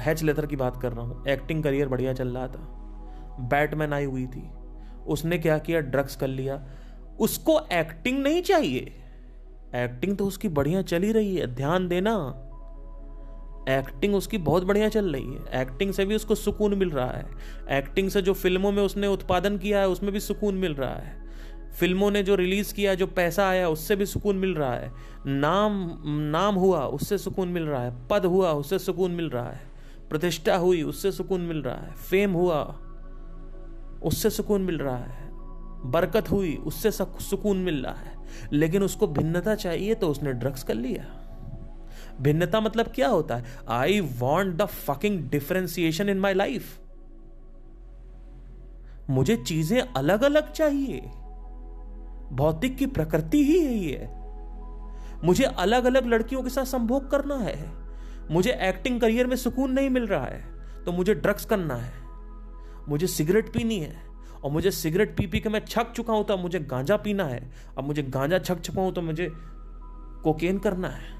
[0.00, 2.80] हैच लेथर की बात कर रहा हूँ। एक्टिंग करियर बढ़िया चल रहा था।
[3.40, 4.50] बैटमैन आई हुई थी।
[5.06, 5.80] उसने क्या किया?
[5.80, 6.66] ड्रग्स कर लिया।
[7.20, 8.80] उसको एक्टिंग नहीं चाहिए।
[9.74, 12.43] एक्टिंग तो उसकी बढ़िया चल रही है। ध्यान देना।
[13.68, 17.26] एक्टिंग उसकी बहुत बढ़िया चल रही है। एक्टिंग से भी उसको सुकून मिल रहा है।
[17.70, 21.24] एक्टिंग से जो फ़िल्मों में उसने उत्पादन किया है, उसमें भी सुकून मिल रहा है।
[21.80, 24.92] फ़िल्मों ने जो रिलीज़ किया, जो पैसा आया, उससे भी सुकून मिल रहा है।
[25.26, 29.60] नाम नाम हुआ, उससे सुकून मिल रहा है। पद हुआ, उससे सुकून मिल रहा है।
[30.10, 32.62] प्रतिष्ठा हुई, उससे सुकून मिल रहा है। फेम हुआ,
[34.02, 35.28] उससे सुकून मिल रहा है।
[35.90, 38.14] बरकत हुई, उससे सुकून मिल रहा है।
[38.52, 41.23] लेकिन उसको भिन्नता चाहिए तो उसने ड्रग्स कर लिया।
[42.20, 43.44] भिन्नता मतलब क्या होता है?
[43.70, 46.78] I want the fucking differentiation in my life
[49.10, 51.00] मुझे चीज़ें अलग अलग चाहिए।
[52.32, 54.12] भौतिक की प्रकृति ही यही है।
[55.24, 57.58] मुझे अलग अलग लड़कियों के साथ संभोग करना है।
[58.30, 60.42] मुझे एक्टिंग करियर में सुकून नहीं मिल रहा है
[60.84, 61.92] तो मुझे ड्रग्स करना है।
[62.88, 63.94] मुझे सिगरेट पीनी है,
[64.44, 67.42] और मुझे सिगरेट पी पी के मैं छक चुका हूँ तो मुझे गांजा पीना है
[67.78, 69.28] अब मुझे गांजा छक चुका हूँ तो मुझे
[70.24, 71.12] कोकेन करना है।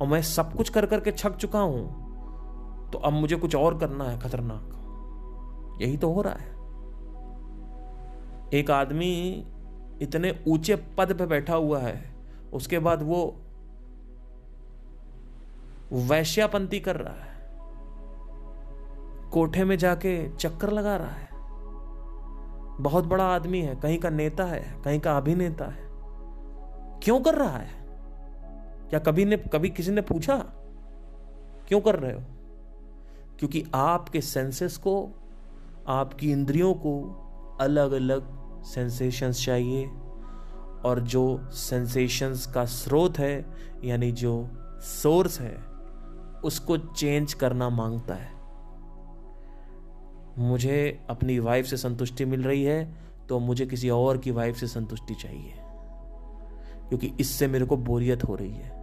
[0.00, 2.02] और मैं सब कुछ कर करके छक चुका हूँ
[2.90, 6.50] तो अब मुझे कुछ और करना है, खतरनाक। यही तो हो रहा है।
[8.54, 9.46] एक आदमी
[10.02, 12.14] इतने ऊँचे पद पे बैठा हुआ है,
[12.52, 13.36] उसके बाद वो
[15.92, 17.32] वैश्यापंती कर रहा है।
[19.30, 21.28] कोठे में जाके चक्कर लगा रहा है।
[22.80, 25.88] बहुत बड़ा आदमी है, कहीं का नेता है, कहीं का अभिनेता है।
[27.02, 27.81] क्यों कर रहा है?
[28.92, 30.36] क्या कभी ने, कभी किसी ने पूछा?
[31.68, 32.20] क्यों कर रहे हो?
[33.38, 35.10] क्योंकि आपके सेंसेस को,
[35.88, 37.18] आपकी इंद्रियों को
[37.60, 38.24] अलग अलग
[38.62, 39.86] सेंसेशंस चाहिए।
[40.84, 43.46] और जो सेंसेशंस का स्रोत है,
[43.84, 44.48] यानी जो
[44.80, 45.58] सोर्स है,
[46.44, 48.32] उसको चेंज करना माँगता है।
[50.38, 52.94] मुझे अपनी वाइफ से संतुष्टि मिल रही है
[53.28, 55.54] तो मुझे किसी और की वाइफ से संतुष्टि चाहिए।
[56.88, 58.81] क्योंकि इससे मेरे को बोरियत हो रही है।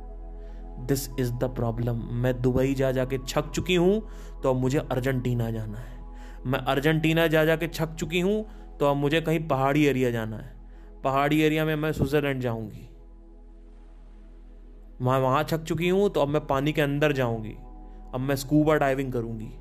[0.87, 4.01] दिस इज़ द प्रॉब्लम मैं दुबई जा जाके छक चुकी हूँ
[4.43, 5.97] तो अब मुझे अर्जेंटीना जाना है।
[6.45, 8.45] मैं अर्जेंटीना जा जाके छक चुकी हूँ
[8.79, 10.53] तो अब मुझे कहीं पहाड़ी एरिया जाना है।
[11.03, 12.87] पहाड़ी एरिया में मैं स्विट्जरलैंड जाऊँगी।
[15.01, 17.55] मैं वहाँ छक चुकी हूँ तो अब मैं पानी के अंदर जाऊँगी।
[18.13, 19.51] अब मैं स्कूबा डाइविंग करूँगी।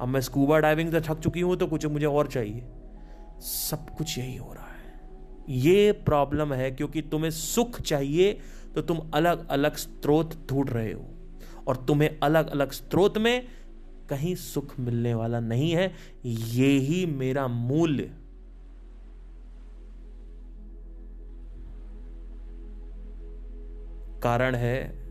[0.00, 2.66] अब मैं स्कूबा डाइविंग से छक चुकी हूँ तो कुछ मुझे और चाहिए।
[3.40, 4.72] सब कुछ यही हो रहा है।
[5.50, 8.38] ये प्रॉब्लम है, क्योंकि तुम्हें सुख चाहिए
[8.74, 11.04] तो तुम अलग अलग स्रोत ढूंढ रहे हो।
[11.68, 13.46] और तुम्हें अलग अलग स्रोत में
[14.10, 15.92] कहीं सुख मिलने वाला नहीं है।
[16.24, 18.10] ये ही मेरा मूल्य
[24.22, 25.04] कारण है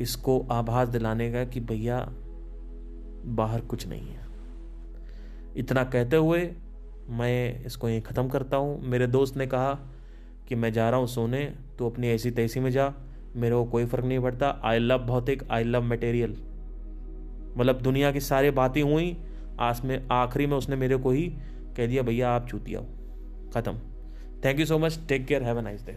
[0.00, 1.98] इसको आभास दिलाने का कि भैया,
[3.24, 4.26] बाहर कुछ नहीं है।
[5.56, 6.40] इतना कहते हुए
[7.10, 9.72] मैं इसको यहीं ख़त्म करता हूँ। मेरे दोस्त ने कहा
[10.48, 11.44] कि मैं जा रहा हूँ सोने।
[11.78, 12.92] तो अपनी ऐसी तैसी में जा,
[13.36, 16.36] मेरे को कोई फ़र्क नहीं पड़ता। आई लव भौतिक आई लव मटेरियल
[17.56, 19.16] मतलब दुनिया की सारी बातें हुई
[19.60, 21.26] आज में, आखिरी में उसने मेरे को ही
[21.76, 22.86] कह दिया, भैया, आप चूतिया हो
[23.54, 23.78] ख़त्म।
[24.44, 25.96] Thank you so much take care have a nice day